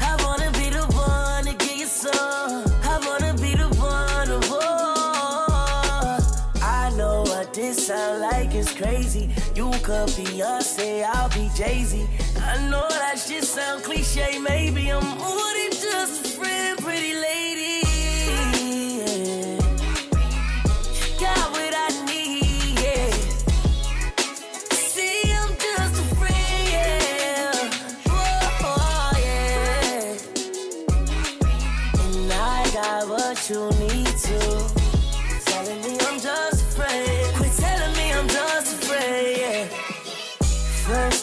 I 0.00 0.16
wanna 0.24 0.50
be 0.52 0.70
the 0.70 0.84
one 0.94 1.44
to 1.44 1.54
get 1.54 1.76
you 1.78 1.86
some. 1.86 2.64
I 2.82 2.98
wanna 3.06 3.34
be 3.34 3.54
the 3.54 3.68
one 3.78 4.26
to 4.26 4.40
war. 4.50 4.62
I 6.62 6.92
know 6.96 7.22
what 7.22 7.54
this 7.54 7.86
sound 7.86 8.20
like 8.22 8.54
is 8.54 8.72
crazy. 8.72 9.30
You 9.54 9.70
could 9.82 10.08
be 10.16 10.24
Beyonce, 10.24 11.04
I'll 11.04 11.28
be 11.30 11.48
Jay 11.54 11.84
Z. 11.84 12.06
I 12.40 12.58
know 12.68 12.88
that 12.88 13.18
shit 13.18 13.44
sound 13.44 13.84
cliche. 13.84 14.38
Maybe 14.38 14.90
I'm 14.90 15.02
than 15.02 15.72
just 15.80 16.26
a 16.26 16.28
friend, 16.28 16.61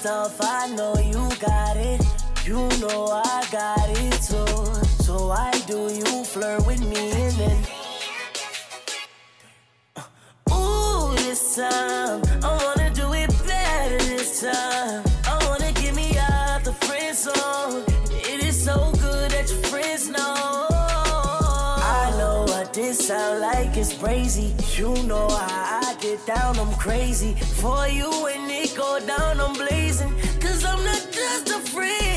Off, 0.10 0.42
I 0.42 0.68
know 0.76 0.96
you 0.98 1.30
got 1.40 1.78
it. 1.78 2.02
You 2.44 2.68
know 2.82 3.22
I 3.24 3.46
got 3.52 3.88
it 3.90 4.14
too. 4.14 5.04
So 5.04 5.28
why 5.28 5.52
do 5.68 5.94
you 5.94 6.24
flirt 6.24 6.66
with 6.66 6.82
me 6.82 7.12
and 7.12 7.36
then? 7.36 7.64
Uh, 9.96 10.52
ooh, 10.52 11.16
this 11.18 11.56
time 11.56 12.24
I 12.44 12.58
wanna 12.64 12.90
do 12.92 13.14
it 13.14 13.30
better 13.46 13.98
this 14.00 14.42
time. 14.42 15.04
I 15.28 15.46
wanna 15.48 15.72
get 15.74 15.94
me 15.94 16.18
out 16.18 16.64
the 16.64 16.74
friend 16.74 17.16
zone. 17.16 17.84
It 18.10 18.44
is 18.44 18.64
so 18.64 18.92
good 18.94 19.30
that 19.30 19.48
your 19.52 19.62
friends 19.70 20.10
know. 20.10 20.68
I 20.72 22.16
know 22.18 22.46
what 22.48 22.74
this 22.74 23.08
sound 23.08 23.42
like 23.42 23.78
is 23.78 23.94
crazy. 23.94 24.56
You 24.76 24.92
know 25.04 25.28
how 25.30 25.78
I 25.78 25.79
get 26.20 26.36
down, 26.36 26.60
I'm 26.60 26.74
crazy. 26.76 27.34
For 27.36 27.88
you 27.88 28.10
when 28.24 28.50
it 28.50 28.76
go 28.76 29.00
down, 29.06 29.40
I'm 29.40 29.54
blazing. 29.54 30.14
Cause 30.40 30.64
I'm 30.66 30.84
not 30.84 31.08
just 31.12 31.50
a 31.50 31.60
friend, 31.72 32.09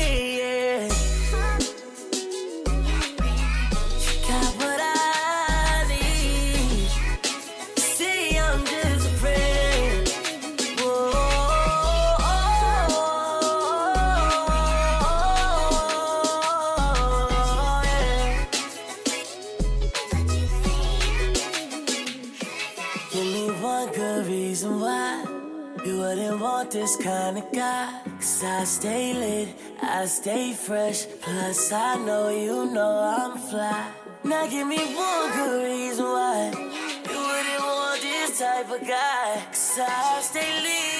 this 26.93 27.05
kind 27.05 27.37
of 27.37 27.51
guy. 27.51 28.01
Cause 28.19 28.43
I 28.43 28.63
stay 28.63 29.13
lit, 29.13 29.49
I 29.81 30.05
stay 30.05 30.53
fresh. 30.53 31.05
Plus, 31.21 31.71
I 31.71 31.97
know 31.97 32.29
you 32.29 32.65
know 32.71 32.97
I'm 32.99 33.37
fly. 33.37 33.91
Now, 34.23 34.47
give 34.47 34.67
me 34.67 34.77
one 34.77 35.31
good 35.33 35.63
reason 35.63 36.05
why 36.05 36.51
you 36.55 37.19
wouldn't 37.27 37.63
want 37.63 38.01
this 38.01 38.39
type 38.39 38.71
of 38.71 38.87
guy. 38.87 39.43
Cause 39.49 39.79
I 39.79 40.21
stay 40.21 40.51
lit, 40.65 40.92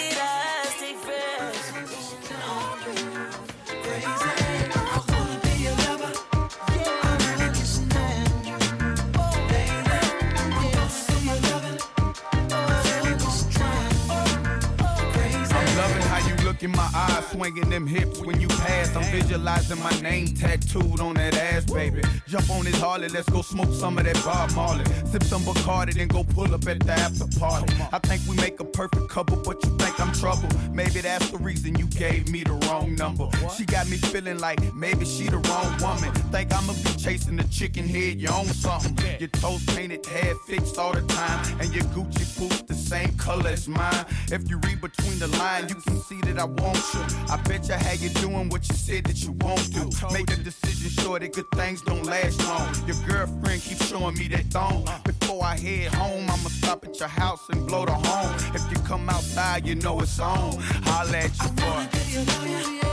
in 16.64 16.72
my 16.72 16.90
eyes, 16.96 17.28
swinging 17.28 17.70
them 17.70 17.86
hips 17.86 18.22
when 18.22 18.40
you 18.40 18.48
pass. 18.48 18.96
I'm 18.96 19.04
visualizing 19.12 19.80
my 19.84 19.92
name 20.02 20.28
tattooed 20.28 21.00
on 21.02 21.16
that 21.16 21.36
ass, 21.36 21.66
baby. 21.66 22.02
Jump 22.28 22.50
on 22.50 22.64
this 22.64 22.80
Harley, 22.80 23.10
let's 23.10 23.30
go 23.30 23.42
smoke 23.42 23.74
some 23.74 23.98
of 23.98 24.06
that 24.06 24.16
Bob 24.24 24.52
Marley. 24.56 24.86
Sip 25.12 25.24
some 25.24 25.42
Bacardi, 25.42 25.94
then 25.94 26.08
go 26.08 26.24
pull 26.24 26.54
up 26.54 26.66
at 26.68 26.80
the 26.80 26.92
after 26.94 27.28
party. 27.40 27.74
I 27.92 28.00
think 28.00 28.22
we 28.30 28.36
make 28.38 28.60
a 28.60 28.64
perfect 28.64 29.10
couple, 29.10 29.38
but 29.38 29.64
you 29.64 29.78
think 29.78 30.00
I'm 30.00 30.14
trouble. 30.14 30.48
Maybe 30.72 31.02
that's 31.02 31.30
the 31.32 31.38
reason 31.38 31.76
you 31.78 31.86
gave 31.88 32.30
me 32.30 32.44
the 32.44 32.54
wrong 32.68 32.96
number. 32.96 33.28
She 33.58 33.66
got 33.66 33.90
me 33.90 33.98
feeling 33.98 34.40
like 34.40 34.74
maybe 34.74 35.06
she 35.06 35.28
the 35.28 35.38
wrong 35.38 35.78
woman. 35.82 36.14
Think 36.32 36.54
I'ma 36.54 36.74
be 36.74 36.94
chasing 36.98 37.36
the 37.36 37.44
chicken 37.46 37.88
head, 37.88 38.22
you 38.22 38.30
own 38.30 38.46
something. 38.46 38.98
Your 39.20 39.30
toes 39.30 39.66
painted, 39.76 40.06
hair 40.06 40.34
fixed 40.48 40.78
all 40.78 40.94
the 40.94 41.02
time, 41.02 41.60
and 41.60 41.74
your 41.74 41.84
Gucci 41.86 42.40
boots 42.40 42.62
the 42.62 42.74
same 42.74 43.12
color 43.18 43.50
as 43.50 43.68
mine. 43.68 44.06
If 44.32 44.50
you 44.50 44.58
read 44.60 44.80
between 44.80 45.20
the 45.20 45.28
lines, 45.28 45.70
you 45.70 45.82
can 45.82 46.00
see 46.02 46.22
that 46.22 46.40
I 46.40 46.53
want 46.62 46.84
crucial. 46.84 47.32
I 47.32 47.38
bet 47.44 47.68
you 47.68 47.76
how 47.76 47.94
you 47.94 48.10
doing 48.10 48.50
what 48.50 48.68
you 48.68 48.76
said 48.76 49.06
that 49.06 49.24
you 49.24 49.32
won't 49.42 49.74
do. 49.74 49.90
Make 50.12 50.32
a 50.32 50.38
decision 50.38 50.90
sure 51.04 51.20
that 51.20 51.34
good 51.34 51.50
things 51.56 51.82
don't 51.82 52.06
last 52.06 52.40
long. 52.48 52.74
Your 52.88 52.98
girlfriend 53.08 53.62
keeps 53.62 53.88
showing 53.88 54.18
me 54.18 54.28
that 54.30 54.46
thong. 54.46 54.88
Before 55.06 55.44
I 55.44 55.58
head 55.58 55.94
home, 55.94 56.24
I'ma 56.24 56.50
stop 56.50 56.86
at 56.86 57.00
your 57.00 57.10
house 57.10 57.50
and 57.50 57.66
blow 57.68 57.86
the 57.86 57.94
horn. 57.94 58.36
If 58.54 58.70
you 58.72 58.78
come 58.86 59.10
outside, 59.10 59.66
you 59.66 59.76
know 59.76 60.00
it's 60.02 60.20
on. 60.20 60.58
Holla 60.60 61.18
at 61.18 61.32
you, 61.42 61.50
boy. 62.80 62.93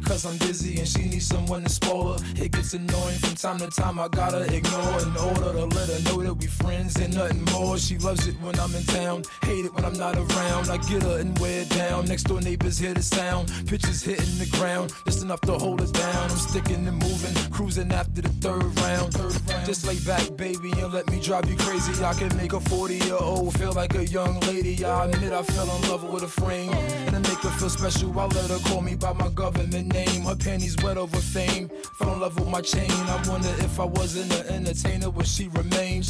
Because 0.00 0.26
I'm 0.26 0.36
busy 0.38 0.78
and 0.78 0.88
she 0.88 1.04
needs 1.04 1.26
someone 1.26 1.62
to 1.62 1.68
spoil 1.68 2.18
her. 2.18 2.24
It 2.36 2.50
gets 2.50 2.74
annoying 2.74 3.18
from 3.18 3.34
time 3.36 3.58
to 3.58 3.68
time. 3.68 3.98
I 4.00 4.08
gotta 4.08 4.42
ignore 4.52 4.98
in 5.00 5.16
order 5.16 5.52
to 5.52 5.66
let 5.66 5.88
her 5.88 6.00
know 6.06 6.22
that 6.22 6.34
we 6.34 6.46
friends 6.46 6.96
and 6.96 7.14
nothing 7.14 7.44
more. 7.52 7.78
She 7.78 7.96
loves 7.98 8.26
it 8.26 8.34
when 8.40 8.58
I'm 8.58 8.74
in 8.74 8.82
town, 8.84 9.22
hate 9.42 9.64
it 9.64 9.72
when 9.74 9.84
I'm 9.84 9.92
not 9.92 10.16
around. 10.16 10.68
I 10.68 10.78
get 10.78 11.02
her 11.04 11.18
and 11.18 11.38
wear 11.38 11.64
down. 11.66 12.06
Next 12.06 12.24
door 12.24 12.40
neighbors 12.40 12.78
hear 12.78 12.92
the 12.92 13.02
sound. 13.02 13.52
Pitches 13.68 14.02
hitting 14.02 14.38
the 14.38 14.48
ground, 14.58 14.92
just 15.04 15.22
enough 15.22 15.40
to 15.42 15.52
hold 15.52 15.80
her 15.80 15.86
down. 15.86 16.30
I'm 16.30 16.36
sticking 16.36 16.86
and 16.88 16.98
moving, 16.98 17.52
cruising 17.52 17.92
after 17.92 18.22
the 18.22 18.30
third 18.44 18.64
round. 18.80 19.14
Third 19.14 19.48
round. 19.48 19.66
Just 19.66 19.86
lay 19.86 19.98
back, 20.00 20.36
baby, 20.36 20.72
and 20.72 20.92
let 20.92 21.08
me 21.08 21.20
drive 21.20 21.48
you 21.48 21.56
crazy. 21.56 21.92
I 22.04 22.14
can 22.14 22.36
make 22.36 22.52
a 22.52 22.60
40 22.60 22.96
year 22.96 23.16
old 23.20 23.56
feel 23.58 23.72
like 23.72 23.94
a 23.94 24.04
young 24.06 24.40
lady. 24.40 24.84
I 24.84 25.06
admit 25.06 25.32
I 25.32 25.42
fell 25.42 25.70
in 25.76 25.82
love 25.88 26.02
with 26.12 26.24
a 26.24 26.28
frame. 26.28 26.72
And 26.72 27.14
to 27.14 27.30
make 27.30 27.42
her 27.46 27.50
feel 27.50 27.70
special, 27.70 28.18
I 28.18 28.26
let 28.26 28.50
her 28.50 28.58
call 28.68 28.80
me 28.80 28.96
by 28.96 29.12
my 29.12 29.28
government 29.28 29.83
name. 29.88 30.22
Her 30.22 30.36
panties 30.36 30.76
wet 30.82 30.96
over 30.96 31.16
fame. 31.16 31.68
Fell 31.94 32.14
in 32.14 32.20
love 32.20 32.38
with 32.38 32.48
my 32.48 32.60
chain. 32.60 32.90
I 32.90 33.22
wonder 33.28 33.48
if 33.58 33.78
I 33.78 33.84
wasn't 33.84 34.32
an 34.34 34.46
entertainer, 34.46 35.10
would 35.10 35.26
she 35.26 35.48
remain? 35.48 36.02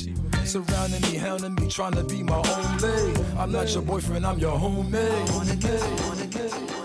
Surrounding 0.44 1.00
me, 1.02 1.16
hounding 1.16 1.54
me, 1.54 1.68
trying 1.68 1.94
to 1.94 2.04
be 2.04 2.22
my 2.22 2.36
own 2.36 2.78
lady. 2.78 3.20
I'm 3.38 3.52
not 3.52 3.72
your 3.72 3.82
boyfriend, 3.82 4.26
I'm 4.26 4.38
your 4.38 4.58
homemade. 4.58 5.28
Anything 5.30 6.83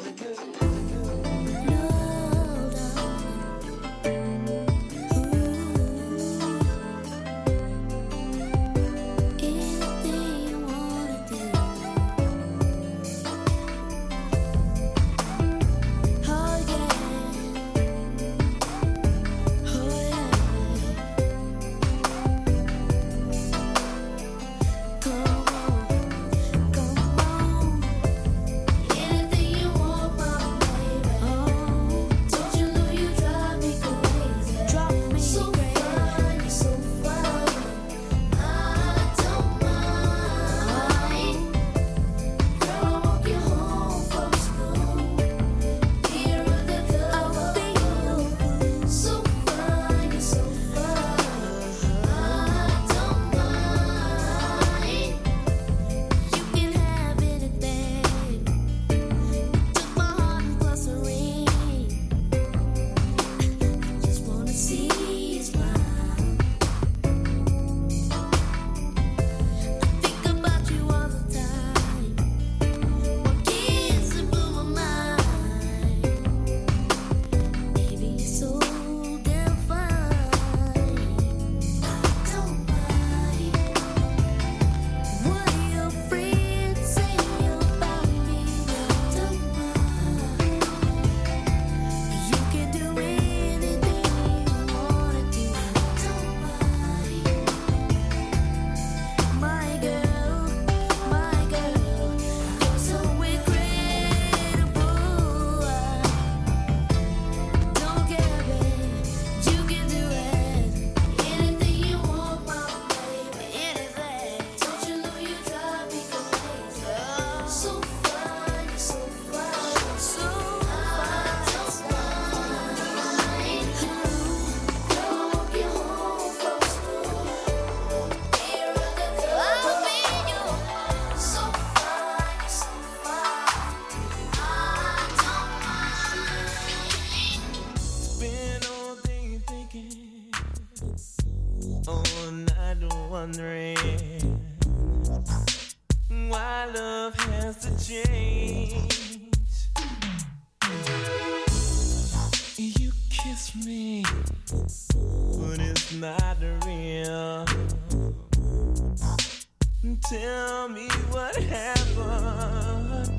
Tell 160.39 160.69
me 160.69 160.87
what 161.09 161.35
happened. 161.35 163.09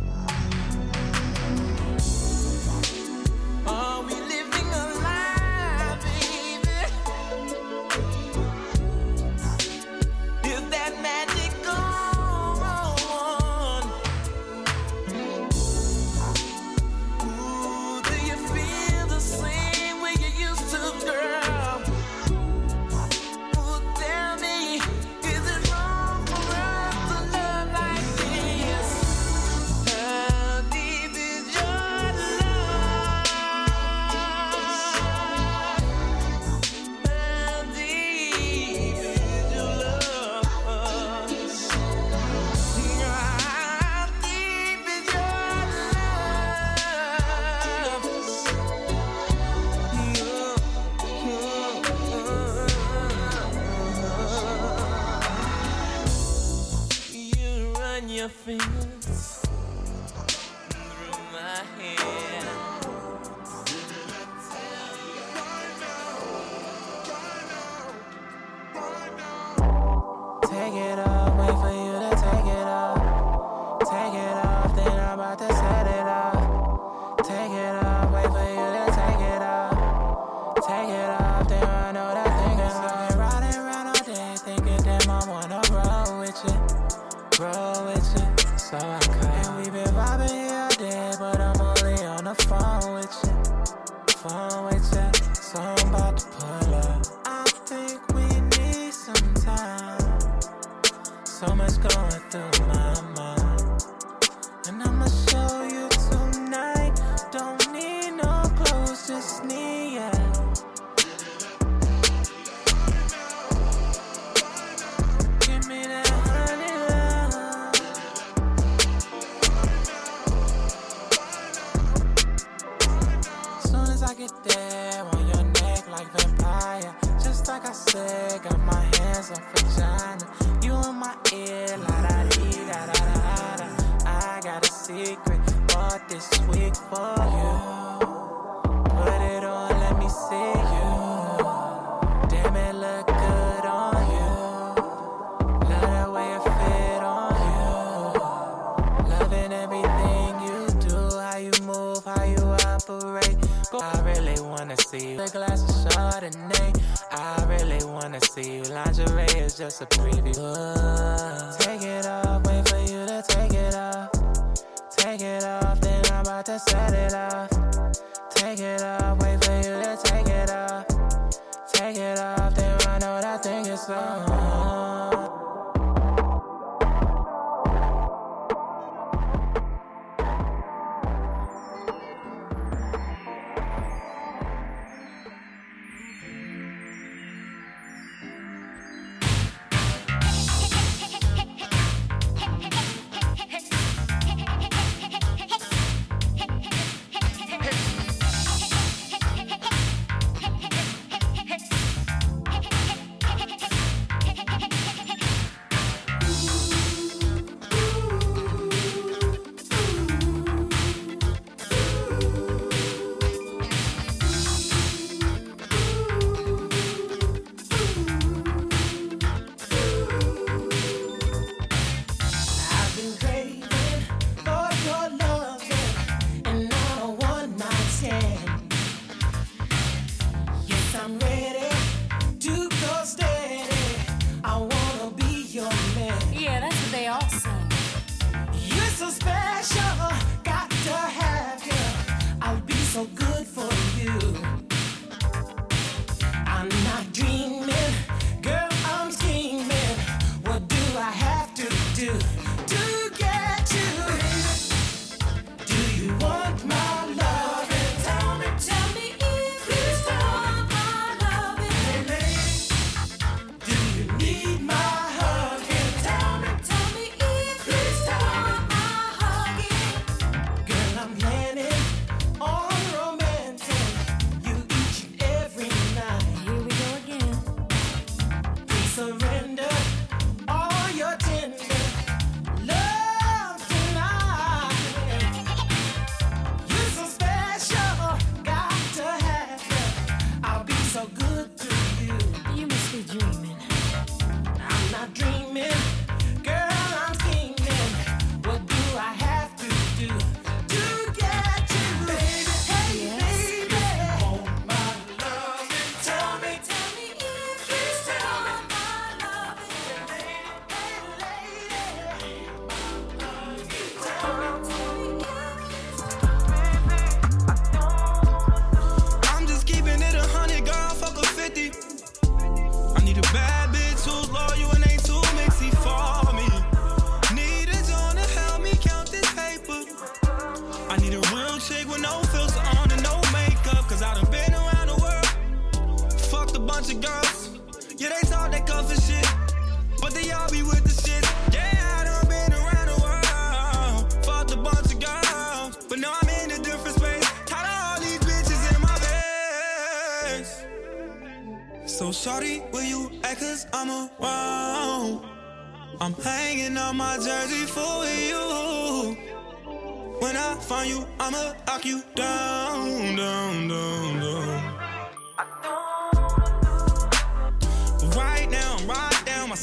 You. 244.00 244.59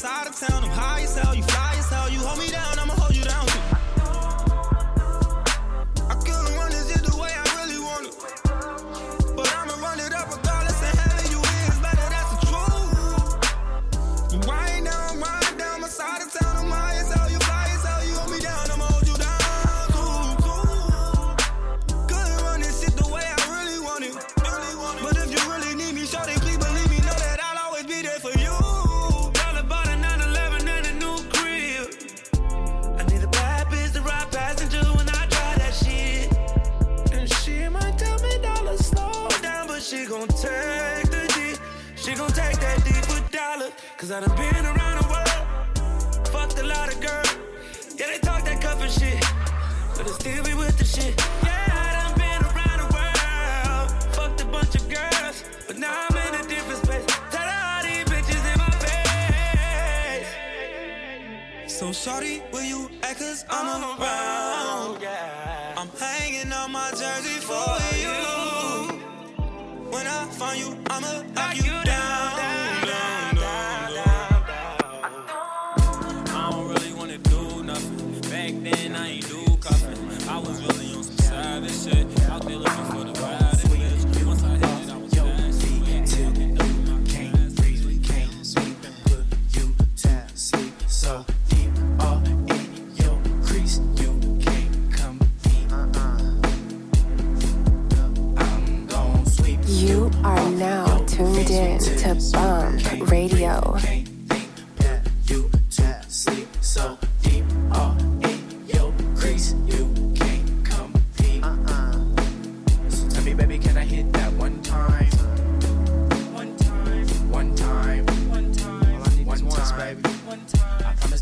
Right 0.04 0.10
down 0.10 0.22
my 0.22 0.26
side 0.26 0.26
of 0.28 0.48
town. 0.48 0.57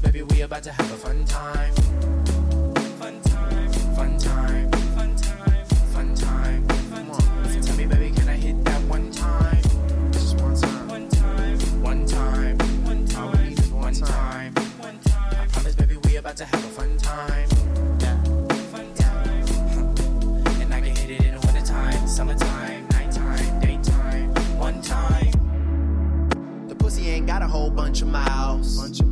Time. 0.01 0.07
I 0.07 0.09
promise, 0.09 0.13
baby, 0.13 0.23
we 0.23 0.43
about 0.43 0.63
to 0.65 0.73
have 0.73 0.93
a 0.93 0.97
fun 0.97 1.25
time. 1.25 1.75
Fun 2.99 3.21
time, 3.23 3.73
fun 3.95 4.19
time, 4.19 4.71
fun 4.71 5.17
time, 5.17 5.65
fun 5.93 6.15
time. 6.15 6.69
Come 6.91 7.11
on, 7.11 7.63
tell 7.63 7.77
me, 7.77 7.87
baby, 7.87 8.11
can 8.15 8.29
I 8.29 8.37
hit 8.37 8.65
that 8.65 8.83
one 8.83 9.11
time? 9.11 9.63
Just 10.13 10.41
one 10.41 10.57
time, 10.57 10.89
one 10.89 11.09
time, 11.09 11.59
one 11.83 12.07
time, 12.07 12.59
one 12.85 13.07
time. 13.07 13.25
All 13.25 13.33
we 13.33 13.49
need 13.49 13.59
is 13.59 13.71
one 13.71 13.95
time, 13.95 14.55
one 14.79 14.99
time. 15.01 15.35
I 15.41 15.47
promise, 15.53 15.75
baby, 15.75 15.97
we 16.05 16.17
about 16.17 16.37
to 16.37 16.45
have 16.45 16.65
a 16.65 16.69
fun 16.69 16.97
time. 16.99 17.49
Yeah, 18.01 18.23
fun 18.73 18.95
time. 18.95 19.47
And 20.61 20.75
I 20.75 20.81
can 20.81 20.97
hit 20.97 21.11
it 21.11 21.27
in 21.27 21.35
the 21.35 21.47
wintertime, 21.47 22.07
summertime, 22.07 22.89
nighttime, 22.91 23.61
daytime, 23.61 24.35
one 24.59 24.83
time. 24.83 25.33
The 26.69 26.75
pussy 26.75 27.09
ain't 27.09 27.27
got 27.27 27.43
a 27.43 27.47
whole 27.47 27.71
bunch 27.71 28.03
of 28.03 28.09
miles. 28.09 28.79
Bunch 28.79 29.01
of 29.01 29.06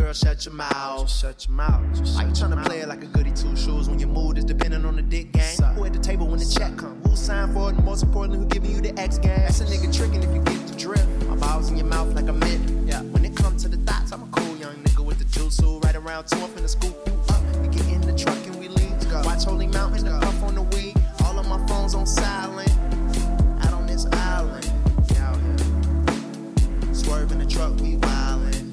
girl, 0.00 0.12
shut 0.12 0.44
your 0.44 0.54
mouth. 0.54 1.10
shut 1.10 1.46
your 1.46 1.56
mouth. 1.56 1.82
Why 2.14 2.24
you 2.24 2.30
tryna 2.30 2.64
play 2.64 2.80
it 2.80 2.88
like 2.88 3.02
a 3.02 3.06
goody 3.06 3.32
two 3.32 3.54
shoes 3.56 3.88
when 3.88 3.98
your 3.98 4.08
mood 4.08 4.38
is 4.38 4.44
depending 4.44 4.84
on 4.84 4.96
the 4.96 5.02
dick 5.02 5.32
game? 5.32 5.56
Who 5.74 5.84
at 5.84 5.92
the 5.92 5.98
table 5.98 6.26
when 6.26 6.38
the 6.38 6.46
check 6.46 6.76
come? 6.76 7.00
Who 7.04 7.16
signed 7.16 7.52
for 7.52 7.70
it? 7.70 7.76
And 7.76 7.84
most 7.84 8.02
importantly, 8.02 8.38
who 8.38 8.46
giving 8.46 8.70
you 8.70 8.80
the 8.80 8.98
X 8.98 9.18
game? 9.18 9.40
That's 9.40 9.60
a 9.60 9.64
nigga 9.66 9.94
tricking 9.94 10.22
if 10.22 10.34
you 10.34 10.42
get 10.42 10.66
the 10.66 10.76
drift. 10.76 11.06
My 11.26 11.36
balls 11.36 11.70
in 11.70 11.76
your 11.76 11.86
mouth 11.86 12.14
like 12.14 12.28
a 12.28 12.32
mint. 12.32 12.88
Yeah. 12.88 13.02
When 13.02 13.24
it 13.24 13.36
comes 13.36 13.62
to 13.62 13.68
the 13.68 13.76
thoughts, 13.78 14.12
I'm 14.12 14.22
a 14.22 14.26
cool 14.28 14.56
young 14.56 14.76
nigga 14.76 15.04
with 15.04 15.18
the 15.18 15.26
juice. 15.26 15.56
So 15.56 15.78
right 15.80 15.96
around 15.96 16.26
two, 16.28 16.38
I'm 16.38 16.50
finna 16.50 16.68
scoop 16.68 16.96
you 17.06 17.12
up. 17.28 17.42
You 17.62 17.70
get 17.70 17.86
in 17.88 18.00
the 18.00 18.16
truck 18.16 18.38
and 18.46 18.56
we 18.56 18.68
leave. 18.68 18.90
Watch 19.24 19.44
Holy 19.44 19.66
Mountain, 19.66 20.04
the 20.04 20.18
puff 20.20 20.42
on 20.44 20.54
the 20.54 20.62
weed. 20.62 20.94
All 21.24 21.38
of 21.38 21.46
my 21.46 21.64
phones 21.66 21.94
on 21.94 22.06
silent. 22.06 22.70
Out 23.64 23.74
on 23.74 23.86
this 23.86 24.06
island. 24.06 24.70
Out 25.18 25.36
here. 25.36 26.94
Swerve 26.94 27.36
the 27.36 27.46
truck, 27.46 27.74
we 27.80 27.96
wildin'. 27.96 28.69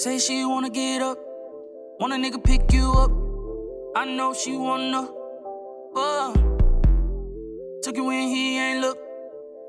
Say 0.00 0.18
she 0.18 0.46
wanna 0.46 0.70
get 0.70 1.02
up, 1.02 1.18
want 1.98 2.14
a 2.14 2.16
nigga 2.16 2.42
pick 2.42 2.72
you 2.72 2.90
up. 2.92 3.10
I 3.94 4.06
know 4.06 4.32
she 4.32 4.56
wanna. 4.56 5.06
Oh, 5.94 6.32
took 7.82 7.96
you 7.96 8.04
when 8.04 8.28
he 8.28 8.58
ain't 8.58 8.80
look. 8.80 8.98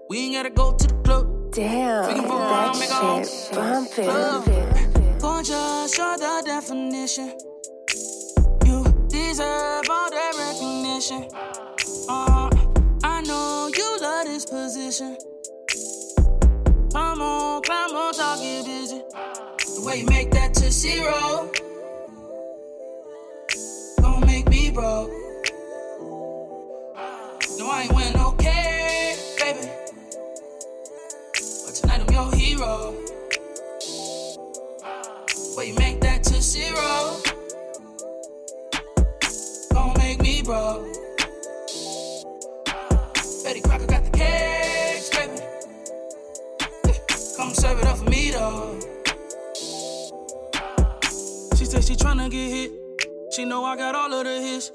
We 0.09 0.19
ain't 0.19 0.35
gotta 0.35 0.49
go 0.49 0.71
to 0.73 0.87
the 0.87 0.93
club. 1.03 1.51
Damn, 1.51 2.07
We 2.07 2.13
can 2.13 2.23
fuck 2.29 2.39
that 2.39 2.91
around, 3.01 3.25
shit 3.27 3.53
bumping. 3.53 4.05
club. 4.05 5.19
Gorgeous, 5.19 5.97
you're 5.97 6.17
the 6.17 6.43
definition. 6.45 7.33
You 8.65 8.83
deserve 9.09 9.89
all 9.89 10.09
that 10.11 10.33
recognition. 10.37 11.27
Uh, 12.07 12.49
I 13.03 13.21
know 13.27 13.69
you 13.75 13.97
love 13.99 14.25
this 14.27 14.45
position. 14.45 15.17
Come 16.93 17.21
on, 17.21 17.61
come 17.63 17.91
on, 17.95 18.10
talk 18.10 18.10
get 18.10 18.10
busy. 18.10 18.10
You 19.93 20.05
make 20.05 20.31
that 20.31 20.53
to 20.53 20.71
zero. 20.71 21.51
Don't 23.97 24.25
make 24.25 24.47
me 24.49 24.71
broke. 24.71 25.11
No, 27.59 27.69
I 27.69 27.83
ain't 27.83 27.93
win 27.93 28.13
cake, 28.37 29.19
baby. 29.37 29.69
But 31.33 31.75
tonight 31.75 32.01
I'm 32.07 32.13
your 32.13 32.31
hero. 32.35 32.95
You 35.61 35.75
make 35.75 35.99
that 35.99 36.23
to 36.23 36.41
zero. 36.41 37.17
Don't 39.71 39.97
make 39.97 40.21
me 40.21 40.41
broke. 40.41 41.00
She 51.91 51.97
tryna 51.97 52.31
get 52.31 52.49
hit. 52.49 52.71
She 53.33 53.43
know 53.43 53.65
I 53.65 53.75
got 53.75 53.95
all 53.95 54.13
of 54.13 54.23
the 54.23 54.41
hits. 54.41 54.71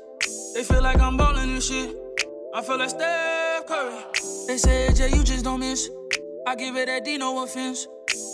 They 0.52 0.62
feel 0.62 0.82
like 0.82 1.00
I'm 1.00 1.16
ballin' 1.16 1.48
and 1.48 1.62
shit. 1.62 1.96
I 2.52 2.60
feel 2.60 2.78
like 2.78 2.90
Steph 2.90 3.66
Curry. 3.66 4.04
They 4.46 4.58
say, 4.58 4.92
Jay, 4.92 5.16
you 5.16 5.24
just 5.24 5.42
don't 5.42 5.60
miss. 5.60 5.88
I 6.46 6.54
give 6.56 6.76
it 6.76 6.88
that 6.88 7.06
D, 7.06 7.16
no 7.16 7.42
offense. 7.42 7.88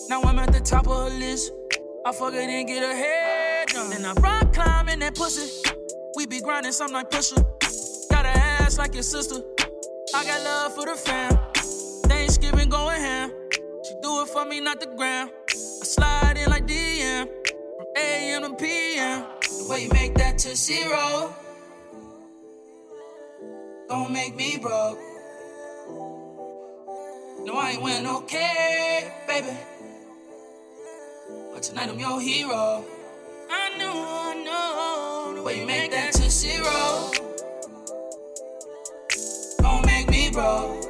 Now 0.09 0.21
I'm 0.23 0.37
at 0.41 0.53
the 0.53 0.59
top 0.59 0.89
of 0.89 0.97
her 1.13 1.17
list. 1.17 1.53
I 2.05 2.11
fuck 2.11 2.35
it 2.35 2.39
and 2.39 2.67
get 2.67 2.83
her 2.83 2.93
head 2.93 3.69
done. 3.69 3.91
Then 3.91 4.05
I 4.05 4.15
rock 4.15 4.53
climb 4.53 4.89
in 4.89 4.99
that 4.99 5.15
pussy. 5.15 5.63
We 6.17 6.27
be 6.27 6.41
grinding 6.41 6.73
some 6.73 6.91
like 6.91 7.09
pusher. 7.09 7.41
Got 8.11 8.27
a 8.27 8.31
ass 8.31 8.79
like 8.79 8.95
your 8.95 9.05
sister. 9.05 9.45
I 10.13 10.25
got 10.25 10.43
love 10.43 10.75
for 10.75 10.87
the 10.87 10.97
fam. 10.97 11.39
Thanksgiving 12.09 12.69
going 12.69 13.01
ham. 13.01 13.31
She 13.85 13.95
do 14.03 14.23
it 14.23 14.29
for 14.31 14.45
me, 14.45 14.59
not 14.59 14.81
the 14.81 14.87
gram. 14.87 15.31
I 15.49 15.55
slide 15.55 16.37
AM 18.33 18.43
to 18.43 18.55
PM. 18.57 19.25
The 19.43 19.67
way 19.69 19.85
you 19.85 19.91
make 19.91 20.15
that 20.15 20.39
to 20.39 20.57
zero. 20.57 21.35
Don't 23.89 24.11
make 24.11 24.35
me 24.35 24.57
broke. 24.57 24.99
No, 27.45 27.59
I 27.59 27.73
ain't 27.73 27.83
winning 27.83 28.05
no 28.05 28.21
cake, 28.23 29.13
baby. 29.29 29.55
But 31.53 31.63
tonight 31.63 31.91
I'm 31.91 31.99
your 31.99 32.21
hero. 32.21 32.85
I 33.51 33.77
know, 33.77 33.93
I 33.93 34.35
know. 34.45 35.35
The 35.37 35.43
way 35.43 35.61
you 35.61 35.67
make 35.67 35.91
that 35.91 36.13
to 36.15 36.31
zero. 36.31 37.11
Don't 39.59 39.85
make 39.85 40.09
me 40.09 40.31
broke. 40.31 40.82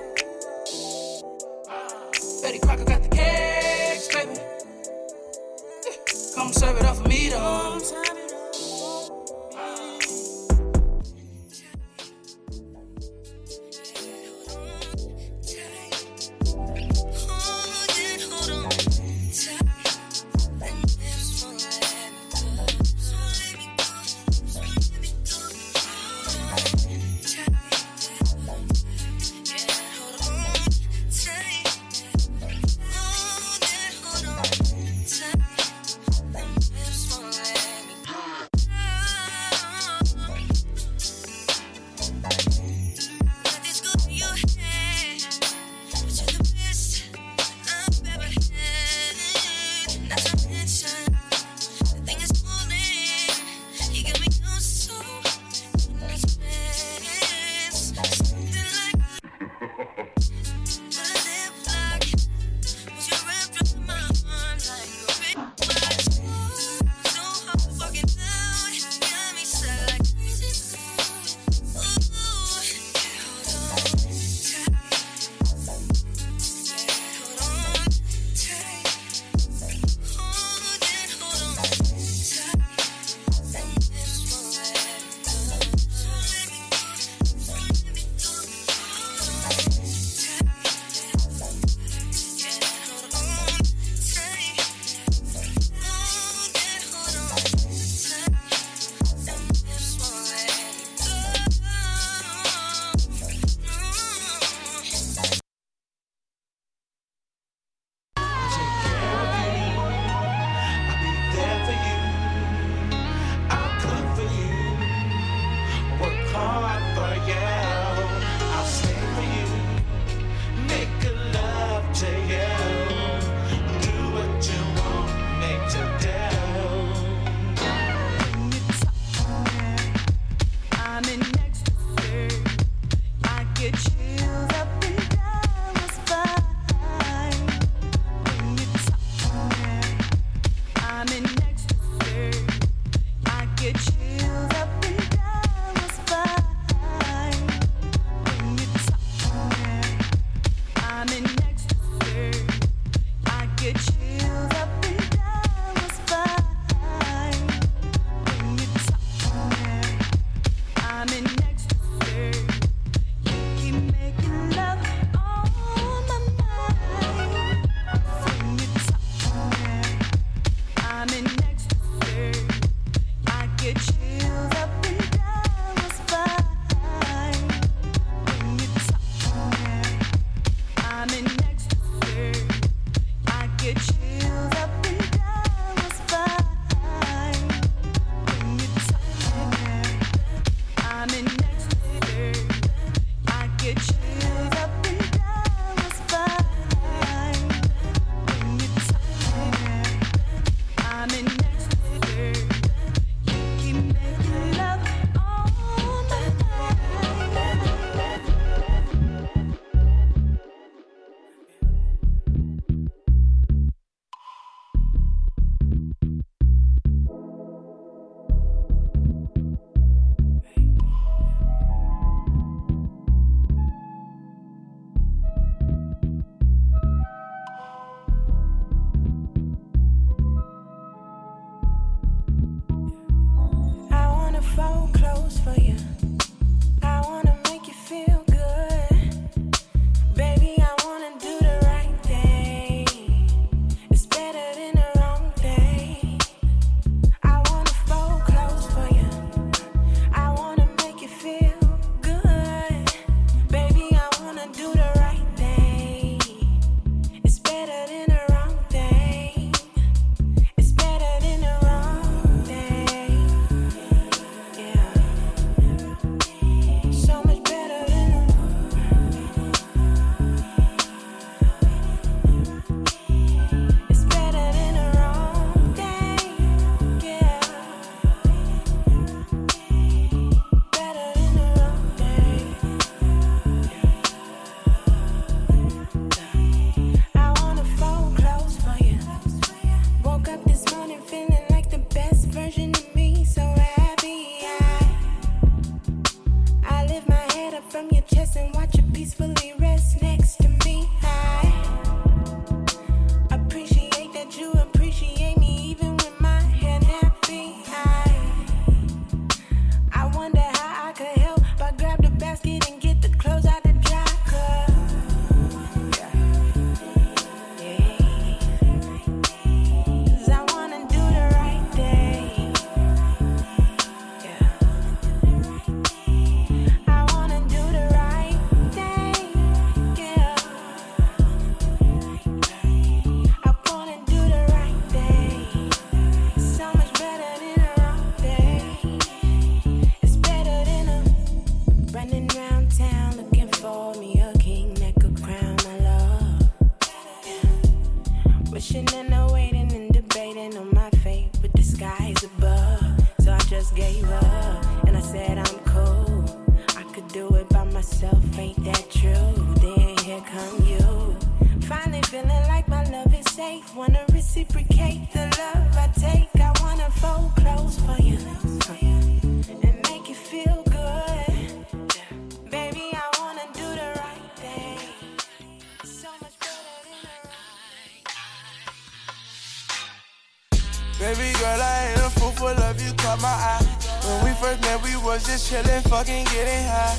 Girl, 381.42 381.60
I 381.60 381.90
ain't 381.90 382.06
a 382.06 382.10
fool 382.20 382.30
for 382.30 382.54
love, 382.54 382.80
you 382.80 382.92
caught 383.02 383.20
my 383.20 383.34
eye. 383.34 383.66
When 384.06 384.18
we 384.24 384.30
first 384.38 384.62
met, 384.62 384.78
we 384.86 384.94
was 385.02 385.26
just 385.26 385.50
chillin', 385.50 385.82
fucking 385.90 386.24
getting 386.30 386.64
high. 386.70 386.94